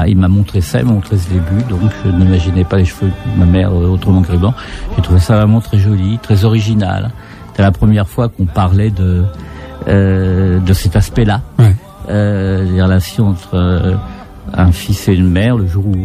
il 0.08 0.17
m'a 0.17 0.28
montré 0.28 0.62
ça, 0.62 0.80
il 0.82 0.86
m'a 0.86 0.91
montré 0.93 1.17
ce 1.17 1.30
début, 1.30 1.63
donc 1.67 1.80
je 2.06 2.12
n'imaginais 2.12 2.63
pas 2.63 2.78
les 2.78 2.86
cheveux 2.86 3.08
de 3.08 3.39
ma 3.39 3.45
mère 3.45 3.71
euh, 3.71 3.88
autrement 3.88 4.21
que 4.21 4.36
blanc. 4.36 4.54
J'ai 4.95 5.02
trouvé 5.02 5.19
ça 5.19 5.36
vraiment 5.38 5.62
très 5.62 5.80
joli, 5.80 6.19
très 6.21 6.45
original. 6.45 7.10
C'était 7.47 7.63
la 7.63 7.71
première 7.71 8.08
fois 8.08 8.30
qu'on 8.30 8.45
parlait 8.45 8.91
de 8.91 9.23
euh, 9.88 10.60
de 10.60 10.73
cet 10.73 10.95
aspect-là, 10.95 11.41
euh, 12.10 12.63
les 12.71 12.82
relations 12.84 13.30
entre 13.30 13.56
euh, 13.56 13.95
un 14.54 14.71
fils 14.71 15.08
et 15.08 15.15
une 15.15 15.30
mère, 15.30 15.58
le 15.58 15.65
jour 15.65 15.86
où 15.88 15.95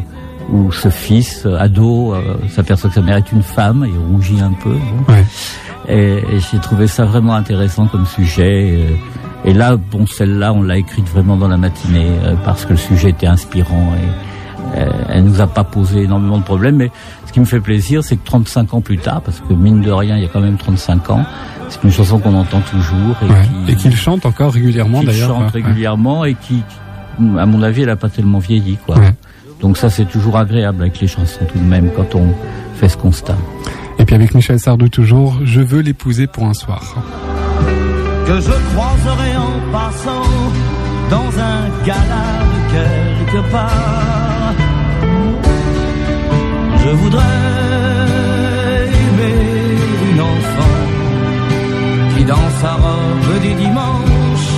où 0.53 0.71
ce 0.73 0.89
fils 0.91 1.47
ado 1.59 2.15
s'aperçoit 2.51 2.89
que 2.91 2.95
sa 2.97 3.01
mère 3.03 3.17
est 3.17 3.33
une 3.33 3.43
femme 3.43 3.85
et 3.85 4.13
rougit 4.13 4.41
un 4.43 4.53
peu. 4.63 4.73
bon. 4.73 5.13
Et, 5.89 6.19
et 6.19 6.41
j'ai 6.51 6.59
trouvé 6.59 6.87
ça 6.87 7.05
vraiment 7.05 7.35
intéressant 7.35 7.87
comme 7.87 8.07
sujet. 8.07 8.87
Et, 9.45 9.53
là, 9.53 9.77
bon, 9.77 10.07
celle-là, 10.07 10.53
on 10.53 10.63
l'a 10.63 10.79
écrite 10.79 11.07
vraiment 11.09 11.37
dans 11.37 11.49
la 11.49 11.57
matinée 11.59 12.07
euh, 12.25 12.35
parce 12.45 12.65
que 12.65 12.71
le 12.71 12.79
sujet 12.79 13.11
était 13.11 13.27
inspirant 13.27 13.93
et 13.95 14.79
euh, 14.81 14.87
elle 15.11 15.25
nous 15.25 15.41
a 15.43 15.47
pas 15.47 15.65
posé 15.65 16.03
énormément 16.05 16.39
de 16.39 16.45
problèmes. 16.45 16.77
Mais 16.77 16.91
ce 17.27 17.33
qui 17.33 17.41
me 17.41 17.45
fait 17.45 17.61
plaisir, 17.61 18.03
c'est 18.03 18.17
que 18.17 18.25
35 18.25 18.73
ans 18.75 18.81
plus 18.81 18.97
tard, 18.99 19.21
parce 19.21 19.41
que 19.41 19.53
mine 19.53 19.83
de 19.83 19.91
rien, 19.93 20.17
il 20.17 20.23
y 20.23 20.27
a 20.27 20.29
quand 20.29 20.41
même 20.41 20.57
35 20.57 21.11
ans, 21.11 21.25
c'est 21.69 21.83
une 21.85 21.91
chanson 21.93 22.19
qu'on 22.19 22.35
entend 22.35 22.61
toujours 22.61 23.17
et 23.23 23.31
Ouais. 23.31 23.43
qui 23.67 23.73
Et 23.73 23.77
qu'il 23.77 23.97
chante 23.97 24.25
encore 24.25 24.53
régulièrement 24.53 25.03
d'ailleurs. 25.03 25.29
chante 25.29 25.55
Ouais. 25.55 25.63
régulièrement 25.63 26.25
et 26.25 26.35
qui, 26.35 26.63
qui, 27.19 27.39
à 27.39 27.45
mon 27.47 27.63
avis, 27.63 27.83
elle 27.83 27.91
a 27.91 27.97
pas 27.97 28.09
tellement 28.09 28.39
vieilli, 28.39 28.79
quoi. 28.87 28.97
Donc 29.61 29.77
ça, 29.79 29.89
c'est 29.91 30.05
toujours 30.07 30.37
agréable 30.39 30.83
avec 30.83 31.01
les 31.01 31.07
chansons 31.07 31.45
tout 31.53 31.59
de 31.59 31.65
même 31.65 31.91
quand 31.95 32.15
on 32.15 32.27
fait 32.77 32.89
ce 32.89 32.97
constat. 32.97 33.37
Et 33.99 34.05
puis 34.05 34.15
avec 34.15 34.35
Michel 34.35 34.59
Sardou 34.59 34.89
toujours, 34.89 35.39
je 35.45 35.61
veux 35.61 35.81
l'épouser 35.81 36.27
pour 36.27 36.45
un 36.45 36.55
soir. 36.55 36.83
que 38.27 38.41
je 38.41 38.57
croiserai 38.71 39.37
en 39.37 39.73
passant 39.73 40.31
dans 41.11 41.31
un 41.51 41.61
gala 41.87 42.27
de 42.53 42.61
quelque 42.75 43.51
part. 43.51 44.55
Je 46.85 46.91
voudrais 46.91 47.23
aimer 49.03 49.41
une 50.11 50.21
enfant 50.21 50.77
qui 52.17 52.25
dans 52.25 52.51
sa 52.61 52.73
robe 52.75 53.43
des 53.43 53.55
dimanches 53.55 54.55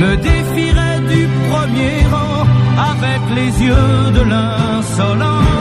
me 0.00 0.16
défierait 0.16 1.00
du 1.12 1.28
premier 1.50 1.96
rang 2.12 2.46
avec 2.92 3.22
les 3.36 3.64
yeux 3.66 4.12
de 4.18 4.22
l'insolence. 4.30 5.53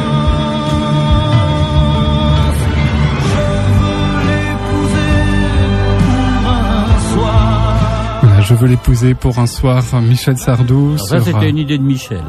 Je 8.54 8.58
veux 8.60 8.68
l'épouser 8.68 9.16
pour 9.16 9.40
un 9.40 9.48
soir. 9.48 9.84
Michel 10.04 10.38
Sardou. 10.38 10.94
Alors 10.94 11.00
ça, 11.00 11.18
sur, 11.18 11.26
c'était 11.26 11.46
euh, 11.46 11.50
une 11.50 11.58
idée 11.58 11.78
de 11.80 11.84
Michel. 11.84 12.22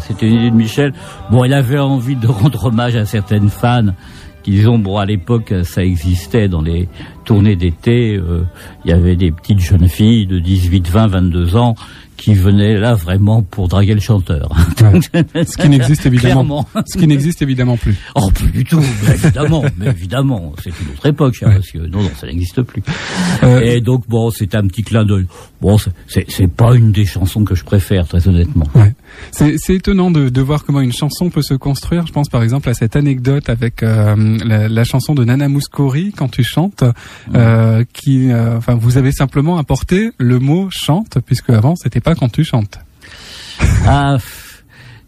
C'était 0.00 0.26
une 0.26 0.34
idée 0.34 0.50
de 0.50 0.56
Michel. 0.56 0.92
Bon, 1.30 1.44
il 1.44 1.52
avait 1.52 1.78
envie 1.78 2.16
de 2.16 2.26
rendre 2.26 2.64
hommage 2.64 2.96
à 2.96 3.04
certaines 3.04 3.48
fans 3.48 3.94
qui, 4.42 4.50
disons, 4.52 4.78
bon, 4.78 4.96
à 4.96 5.06
l'époque, 5.06 5.54
ça 5.62 5.84
existait 5.84 6.48
dans 6.48 6.62
les 6.62 6.88
tournées 7.28 7.56
d'été. 7.56 8.16
euh, 8.16 8.42
Il 8.84 8.90
y 8.90 8.94
avait 8.94 9.14
des 9.16 9.30
petites 9.30 9.60
jeunes 9.60 9.88
filles 9.88 10.26
de 10.26 10.38
18, 10.38 10.88
20, 10.88 11.06
22 11.08 11.56
ans 11.56 11.74
qui 12.16 12.34
venaient 12.34 12.76
là 12.76 12.94
vraiment 12.94 13.42
pour 13.44 13.68
draguer 13.68 13.94
le 13.94 14.00
chanteur. 14.00 14.50
Ce 14.76 15.56
qui 15.56 15.68
n'existe 15.68 16.04
évidemment, 16.12 16.66
ce 16.84 16.98
qui 16.98 17.06
n'existe 17.06 17.42
évidemment 17.42 17.76
plus. 17.76 17.94
Oh, 18.16 18.28
plus 18.34 18.50
du 18.50 18.64
tout, 18.64 18.80
mais 19.06 19.14
évidemment, 19.14 19.64
mais 19.78 19.86
évidemment, 19.86 20.52
c'est 20.60 20.70
une 20.70 20.88
autre 20.94 21.06
époque, 21.06 21.34
cher 21.34 21.48
monsieur. 21.50 21.86
Non, 21.86 22.02
non, 22.02 22.10
ça 22.20 22.26
n'existe 22.26 22.62
plus. 22.62 22.82
Euh, 23.44 23.60
Et 23.60 23.80
donc, 23.80 24.08
bon, 24.08 24.30
c'est 24.32 24.56
un 24.56 24.66
petit 24.66 24.82
clin 24.82 25.04
d'œil. 25.04 25.26
Bon, 25.60 25.76
c'est- 26.08 26.48
pas 26.48 26.74
une 26.74 26.90
des 26.90 27.04
chansons 27.04 27.44
que 27.44 27.54
je 27.54 27.62
préfère, 27.62 28.08
très 28.08 28.26
honnêtement. 28.26 28.66
Ouais. 28.74 28.94
C'est 29.30 29.56
c'est 29.58 29.74
étonnant 29.76 30.10
de, 30.10 30.28
de 30.28 30.40
voir 30.40 30.64
comment 30.64 30.80
une 30.80 30.92
chanson 30.92 31.30
peut 31.30 31.42
se 31.42 31.54
construire. 31.54 32.04
Je 32.06 32.12
pense 32.12 32.28
par 32.28 32.42
exemple 32.42 32.68
à 32.68 32.74
cette 32.74 32.96
anecdote 32.96 33.48
avec 33.48 33.82
euh, 33.84 34.16
la, 34.44 34.68
la 34.68 34.84
chanson 34.84 35.14
de 35.14 35.24
Nana 35.24 35.48
Mouskouri 35.48 36.12
quand 36.16 36.28
tu 36.28 36.42
chantes, 36.42 36.82
euh, 37.34 37.84
qui, 37.92 38.30
euh, 38.30 38.56
enfin, 38.56 38.74
vous 38.74 38.96
avez 38.96 39.12
simplement 39.12 39.58
apporté 39.58 40.10
le 40.18 40.38
mot 40.38 40.68
chante 40.70 41.18
puisque 41.24 41.50
avant 41.50 41.76
c'était 41.76 42.00
pas 42.00 42.14
quand 42.14 42.30
tu 42.30 42.44
chantes. 42.44 42.78
Ah, 43.86 44.18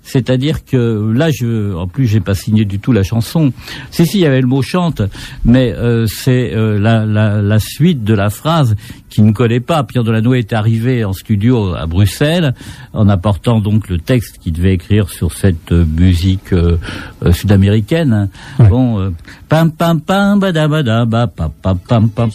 c'est-à-dire 0.02 0.64
que 0.64 1.12
là, 1.12 1.30
je, 1.30 1.74
en 1.74 1.86
plus, 1.86 2.06
j'ai 2.06 2.20
pas 2.20 2.34
signé 2.34 2.64
du 2.64 2.80
tout 2.80 2.90
la 2.90 3.04
chanson. 3.04 3.52
Si, 3.90 4.06
si, 4.06 4.18
il 4.18 4.22
y 4.22 4.26
avait 4.26 4.40
le 4.40 4.46
mot 4.48 4.60
chante, 4.60 5.02
mais 5.44 5.72
euh, 5.72 6.06
c'est 6.06 6.52
la, 6.54 7.06
la 7.06 7.58
suite 7.60 8.02
de 8.02 8.14
la 8.14 8.30
phrase 8.30 8.74
qui 9.10 9.22
ne 9.22 9.32
collait 9.32 9.60
pas. 9.60 9.82
Pierre 9.82 10.04
Delanoë 10.04 10.38
est 10.38 10.52
arrivé 10.52 11.04
en 11.04 11.12
studio 11.12 11.74
à 11.74 11.86
Bruxelles 11.86 12.54
en 12.92 13.08
apportant 13.08 13.60
donc 13.60 13.88
le 13.88 13.98
texte 13.98 14.38
qu'il 14.38 14.52
devait 14.52 14.74
écrire 14.74 15.10
sur 15.10 15.32
cette 15.32 15.72
euh, 15.72 15.84
musique 15.84 16.52
euh, 16.52 16.78
euh, 17.24 17.32
sud-américaine. 17.32 18.28
Bon, 18.58 19.00
euh, 19.00 19.10
pam 19.48 19.72
pam 19.72 20.00
pam 20.00 20.38
badabadaba 20.38 21.26
pam 21.26 21.50
pam 21.60 21.78
pam 21.78 22.08
pam 22.10 22.30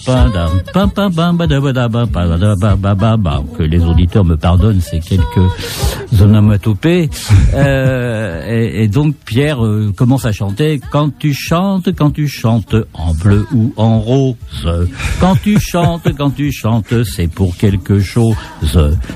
pam 0.74 0.90
pam 0.92 1.12
pam 1.12 1.38
badabadaba 1.38 2.06
padabababa. 2.08 3.44
que 3.58 3.64
les 3.64 3.84
auditeurs 3.84 4.26
me 4.26 4.36
pardonnent, 4.36 4.82
c'est 4.82 5.00
quelques 5.00 6.22
onomatopées. 6.22 7.10
Euh, 7.54 8.44
et, 8.48 8.84
et 8.84 8.88
donc 8.88 9.16
Pierre 9.26 9.64
euh, 9.66 9.94
commence 9.96 10.26
à 10.26 10.32
chanter 10.32 10.82
quand 10.92 11.18
tu 11.18 11.34
chantes, 11.34 11.94
quand 11.96 12.12
tu 12.12 12.28
chantes 12.28 12.76
en 12.94 13.14
bleu 13.14 13.46
ou 13.54 13.74
en 13.78 14.00
rose. 14.00 14.36
Quand 15.20 15.36
tu 15.42 15.60
chantes, 15.60 16.08
quand 16.18 16.32
tu 16.32 16.52
chantes, 16.52 16.65
c'est 17.06 17.28
pour 17.28 17.56
quelque 17.58 18.00
chose. 18.00 18.36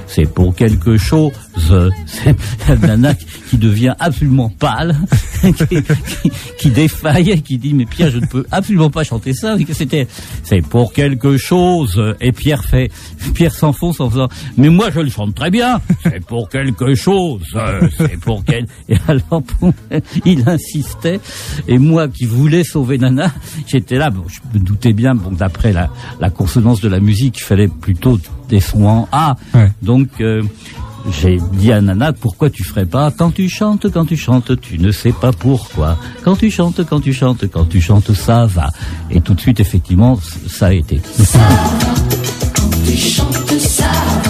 C'est 0.07 0.31
pour 0.31 0.55
quelque 0.55 0.97
chose. 0.97 1.31
C'est 2.05 2.79
nana 2.79 3.13
qui 3.49 3.57
devient 3.57 3.95
absolument 3.99 4.49
pâle, 4.49 4.95
qui, 5.41 5.51
qui, 5.65 6.31
qui 6.57 6.69
défaille, 6.69 7.31
et 7.31 7.41
qui 7.41 7.57
dit 7.57 7.73
mais 7.73 7.85
Pierre, 7.85 8.11
je 8.11 8.19
ne 8.19 8.25
peux 8.25 8.45
absolument 8.51 8.89
pas 8.89 9.03
chanter 9.03 9.33
ça. 9.33 9.55
Et 9.57 9.65
que 9.65 9.73
C'était 9.73 10.07
c'est 10.43 10.61
pour 10.61 10.93
quelque 10.93 11.37
chose. 11.37 12.01
Et 12.21 12.31
Pierre 12.31 12.63
fait, 12.63 12.91
Pierre 13.33 13.53
s'enfonce 13.53 13.99
en 13.99 14.09
faisant 14.09 14.29
mais 14.57 14.69
moi 14.69 14.89
je 14.93 14.99
le 14.99 15.09
chante 15.09 15.35
très 15.35 15.49
bien. 15.49 15.81
C'est 16.03 16.23
pour 16.25 16.49
quelque 16.49 16.95
chose. 16.95 17.41
C'est 17.97 18.19
pour 18.19 18.43
quel. 18.45 18.67
Et 18.87 18.97
alors 19.07 19.43
il 20.25 20.47
insistait. 20.47 21.19
Et 21.67 21.77
moi 21.77 22.07
qui 22.07 22.25
voulais 22.25 22.63
sauver 22.63 22.97
Nana, 22.97 23.33
j'étais 23.67 23.97
là. 23.97 24.09
Bon, 24.09 24.23
je 24.27 24.39
me 24.57 24.63
doutais 24.63 24.93
bien. 24.93 25.15
Bon, 25.15 25.31
d'après 25.31 25.73
la, 25.73 25.89
la 26.19 26.29
consonance 26.29 26.81
de 26.81 26.89
la 26.89 26.99
musique, 26.99 27.39
il 27.39 27.43
fallait 27.43 27.67
plutôt 27.67 28.19
des 28.49 28.59
sons 28.59 28.85
en 28.85 29.07
A. 29.11 29.37
Donc 29.81 30.09
euh, 30.21 30.43
j'ai 31.21 31.39
dit 31.53 31.71
à 31.71 31.81
Nana, 31.81 32.13
pourquoi 32.13 32.49
tu 32.49 32.63
ferais 32.63 32.85
pas 32.85 33.11
Quand 33.11 33.31
tu 33.31 33.49
chantes, 33.49 33.89
quand 33.91 34.05
tu 34.05 34.17
chantes, 34.17 34.59
tu 34.59 34.77
ne 34.77 34.91
sais 34.91 35.11
pas 35.11 35.31
pourquoi. 35.31 35.97
Quand 36.23 36.35
tu 36.35 36.51
chantes, 36.51 36.83
quand 36.85 36.99
tu 36.99 37.13
chantes, 37.13 37.47
quand 37.47 37.65
tu 37.65 37.81
chantes, 37.81 38.13
ça 38.13 38.45
va. 38.45 38.69
Et 39.09 39.21
tout 39.21 39.33
de 39.33 39.41
suite, 39.41 39.59
effectivement, 39.59 40.19
ça 40.47 40.67
a 40.67 40.73
été. 40.73 41.01
Quand 42.55 42.69
tu 42.85 42.97
chantes 42.97 43.59
ça 43.59 44.28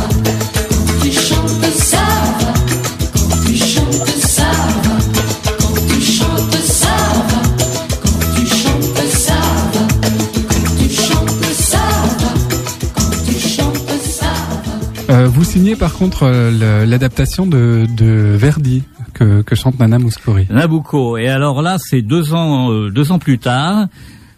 signez 15.50 15.76
par 15.76 15.96
contre 15.96 16.24
euh, 16.28 16.86
l'adaptation 16.86 17.48
de, 17.48 17.88
de 17.98 18.36
Verdi 18.36 18.84
que, 19.16 19.42
que 19.42 19.56
chante 19.56 19.80
Nana 19.80 19.98
Mouskouri. 19.98 20.46
Nabucco. 20.52 21.18
Et 21.18 21.28
alors 21.28 21.64
là, 21.64 21.78
c'est 21.80 22.04
deux 22.04 22.36
ans, 22.36 22.72
euh, 22.72 22.92
deux 22.92 23.12
ans 23.12 23.18
plus 23.18 23.40
tard, 23.40 23.88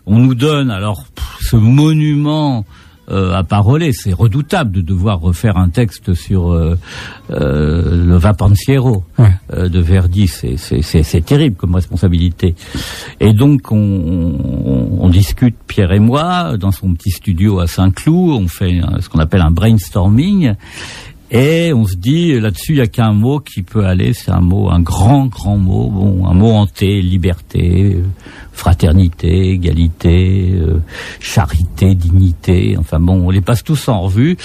on 0.05 0.19
nous 0.19 0.35
donne 0.35 0.71
alors 0.71 1.03
ce 1.41 1.57
monument 1.57 2.65
euh, 3.09 3.33
à 3.33 3.43
paroler. 3.43 3.91
C'est 3.93 4.13
redoutable 4.13 4.71
de 4.71 4.81
devoir 4.81 5.19
refaire 5.19 5.57
un 5.57 5.69
texte 5.69 6.13
sur 6.13 6.51
euh, 6.51 6.77
euh, 7.31 8.05
le 8.05 8.15
Vapensiero 8.17 9.03
euh, 9.53 9.69
de 9.69 9.79
Verdi. 9.79 10.27
C'est- 10.27 10.57
C'est 10.57 10.81
c'est- 10.81 11.03
c'est 11.03 11.21
terrible 11.25 11.55
comme 11.55 11.75
responsabilité. 11.75 12.55
Et 13.19 13.33
donc, 13.33 13.71
on, 13.71 13.77
on- 13.77 14.97
on 15.01 15.09
discute, 15.09 15.55
Pierre 15.67 15.91
et 15.93 15.99
moi, 15.99 16.57
dans 16.57 16.71
son 16.71 16.93
petit 16.93 17.11
studio 17.11 17.59
à 17.59 17.67
Saint-Cloud. 17.67 18.41
On 18.43 18.47
fait 18.47 18.81
ce 18.99 19.09
qu'on 19.09 19.19
appelle 19.19 19.41
un 19.41 19.51
brainstorming. 19.51 20.53
Et 21.33 21.71
on 21.73 21.85
se 21.85 21.95
dit, 21.95 22.37
là-dessus, 22.41 22.73
il 22.73 22.75
n'y 22.75 22.81
a 22.81 22.87
qu'un 22.87 23.13
mot 23.13 23.39
qui 23.39 23.61
peut 23.63 23.85
aller, 23.85 24.11
c'est 24.11 24.31
un 24.31 24.41
mot, 24.41 24.69
un 24.69 24.81
grand, 24.81 25.27
grand 25.27 25.57
mot, 25.57 25.89
bon, 25.89 26.27
un 26.27 26.33
mot 26.33 26.51
hanté, 26.51 27.01
liberté, 27.01 27.97
fraternité, 28.61 29.53
égalité, 29.53 30.51
euh, 30.53 30.83
charité, 31.19 31.95
dignité, 31.95 32.75
enfin 32.77 32.99
bon, 32.99 33.25
on 33.25 33.31
les 33.31 33.41
passe 33.41 33.63
tous 33.63 33.87
en 33.87 34.01
revue. 34.01 34.37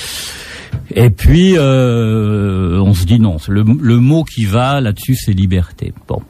Et 0.95 1.11
puis, 1.11 1.53
euh, 1.59 2.81
on 2.81 2.95
se 2.95 3.05
dit 3.05 3.21
non, 3.21 3.37
le, 3.47 3.63
le 3.63 3.97
mot 3.99 4.25
qui 4.25 4.47
va 4.47 4.81
là-dessus, 4.81 5.17
c'est 5.17 5.33
liberté. 5.33 5.93
Bon. 6.09 6.23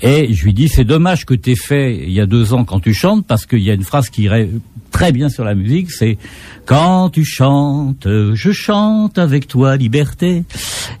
Et 0.00 0.32
je 0.32 0.44
lui 0.44 0.54
dis, 0.54 0.68
c'est 0.68 0.84
dommage 0.84 1.26
que 1.26 1.34
tu 1.34 1.56
fait 1.56 2.04
il 2.06 2.12
y 2.12 2.22
a 2.22 2.26
deux 2.26 2.54
ans 2.54 2.64
quand 2.64 2.80
tu 2.80 2.94
chantes, 2.94 3.26
parce 3.26 3.44
qu'il 3.44 3.62
y 3.62 3.70
a 3.70 3.74
une 3.74 3.84
phrase 3.84 4.08
qui 4.08 4.22
irait 4.22 4.48
très 4.90 5.12
bien 5.12 5.28
sur 5.28 5.44
la 5.44 5.54
musique, 5.54 5.90
c'est 5.90 6.16
quand 6.64 7.10
tu 7.10 7.22
chantes, 7.22 8.06
je 8.06 8.50
chante 8.50 9.18
avec 9.18 9.46
toi 9.46 9.76
liberté. 9.76 10.44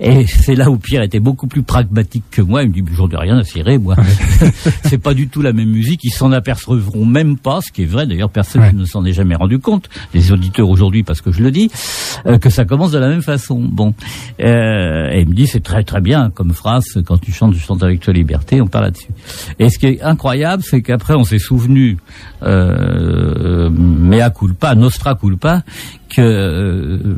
Et 0.00 0.26
c'est 0.26 0.54
là 0.54 0.70
où 0.70 0.76
Pierre 0.76 1.02
était 1.02 1.20
beaucoup 1.20 1.46
plus 1.46 1.62
pragmatique 1.62 2.24
que 2.30 2.42
moi. 2.42 2.62
Il 2.62 2.68
me 2.68 2.74
dit, 2.74 2.84
j'en 2.92 3.08
ai 3.08 3.16
rien 3.16 3.38
à 3.38 3.44
cirer, 3.44 3.78
moi. 3.78 3.96
c'est 4.84 4.98
pas 4.98 5.14
du 5.14 5.28
tout 5.28 5.42
la 5.42 5.52
même 5.52 5.70
musique. 5.70 6.00
Ils 6.04 6.12
s'en 6.26 6.32
apercevront 6.32 7.04
même 7.04 7.38
pas, 7.38 7.60
ce 7.60 7.70
qui 7.70 7.82
est 7.82 7.86
vrai. 7.86 8.06
D'ailleurs, 8.06 8.30
personne 8.30 8.62
ne 8.74 8.84
s'en 8.84 9.04
est 9.04 9.12
jamais 9.12 9.36
rendu 9.36 9.58
compte. 9.58 9.88
Les 10.12 10.32
auditeurs 10.32 10.68
aujourd'hui, 10.68 11.02
parce 11.02 11.20
que 11.20 11.30
je 11.30 11.42
le 11.42 11.50
dis, 11.50 11.70
euh, 12.26 12.38
que 12.38 12.50
ça 12.50 12.64
commence 12.64 12.90
de 12.90 12.98
la 12.98 13.08
même 13.08 13.22
façon. 13.22 13.60
Bon. 13.60 13.94
Euh, 14.40 15.10
et 15.12 15.20
il 15.20 15.28
me 15.28 15.34
dit, 15.34 15.46
c'est 15.46 15.62
très 15.62 15.84
très 15.84 16.00
bien 16.00 16.30
comme 16.30 16.52
phrase. 16.52 16.84
Quand 17.06 17.18
tu 17.18 17.32
chantes, 17.32 17.54
je 17.54 17.60
chante 17.60 17.82
avec 17.82 18.00
toi 18.00 18.12
liberté. 18.12 18.60
On 18.60 18.66
parle 18.66 18.86
là-dessus. 18.86 19.10
Et 19.58 19.70
ce 19.70 19.78
qui 19.78 19.86
est 19.86 20.02
incroyable, 20.02 20.62
c'est 20.64 20.82
qu'après, 20.82 21.14
on 21.14 21.24
s'est 21.24 21.38
souvenu, 21.38 21.98
euh, 22.42 23.70
mea 23.70 24.30
culpa, 24.30 24.74
nostra 24.74 25.14
culpa, 25.14 25.62
que 26.08 26.20
euh, 26.20 27.16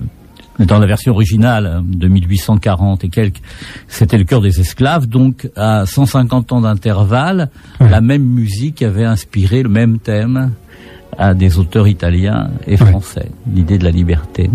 dans 0.59 0.78
la 0.78 0.86
version 0.86 1.12
originale 1.12 1.82
de 1.84 2.09
1840 2.09 3.04
et 3.04 3.09
quelques, 3.09 3.40
c'était 3.86 4.18
le 4.18 4.24
cœur 4.24 4.40
des 4.40 4.61
esclaves. 4.61 5.06
Donc, 5.06 5.48
à 5.56 5.86
150 5.86 6.52
ans 6.52 6.61
d'intervalle, 6.61 7.50
la 7.80 8.00
même 8.00 8.24
musique 8.24 8.82
avait 8.82 9.04
inspiré 9.04 9.62
le 9.62 9.68
même 9.68 9.98
thème 9.98 10.52
à 11.16 11.34
des 11.34 11.59
auteurs 11.59 11.88
italiens 11.88 12.50
et 12.66 12.76
français. 12.76 13.30
L'idée 13.52 13.78
de 13.78 13.84
la 13.84 13.90
liberté. 13.90 14.50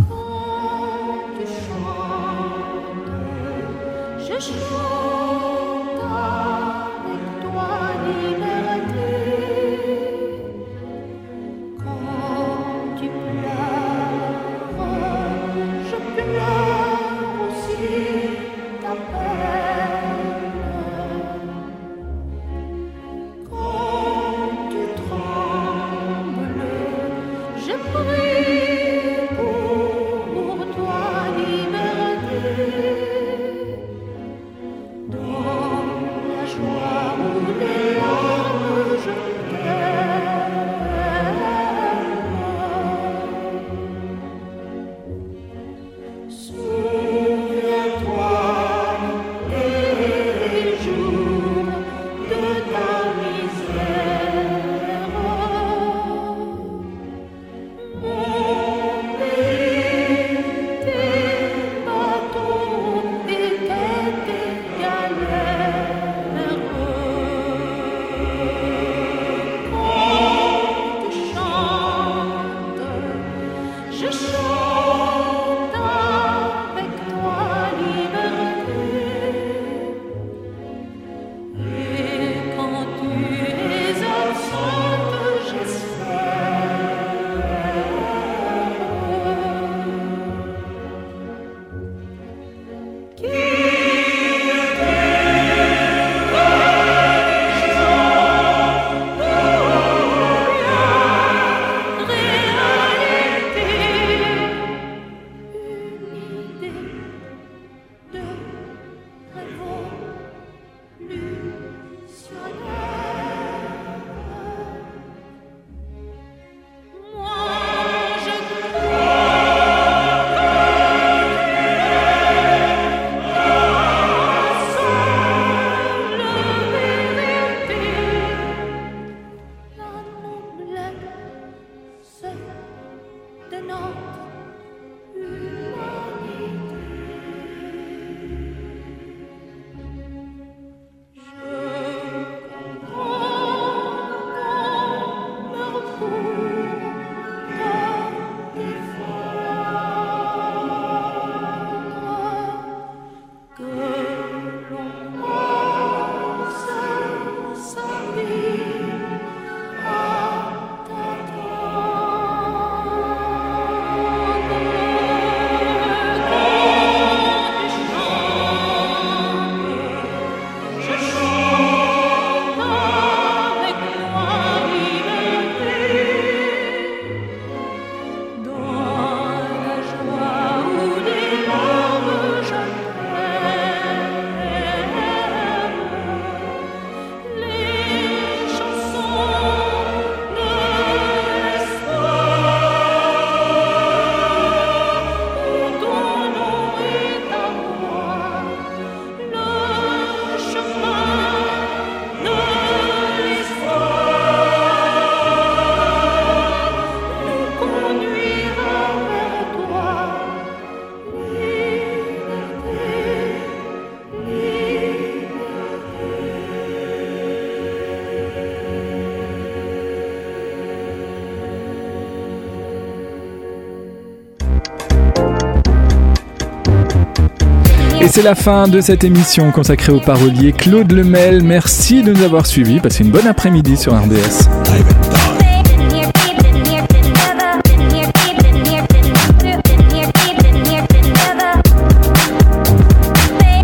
C'est 228.14 228.22
la 228.22 228.36
fin 228.36 228.68
de 228.68 228.80
cette 228.80 229.03
émission 229.03 229.51
consacrée 229.51 229.91
au 229.91 229.99
parolier 229.99 230.51
Claude 230.53 230.91
Lemel. 230.91 231.41
Merci 231.41 232.03
de 232.03 232.14
nous 232.14 232.22
avoir 232.22 232.45
suivis. 232.45 232.80
Passez 232.80 233.03
une 233.03 233.09
bonne 233.09 233.26
après-midi 233.26 233.76
sur 233.76 233.91
RDS. 233.95 234.47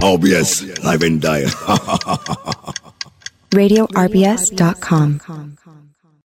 OBS, 0.02 0.66
live 0.84 1.04
and 1.04 1.20
die. 1.20 1.46
RadioRBS.com. 3.54 5.20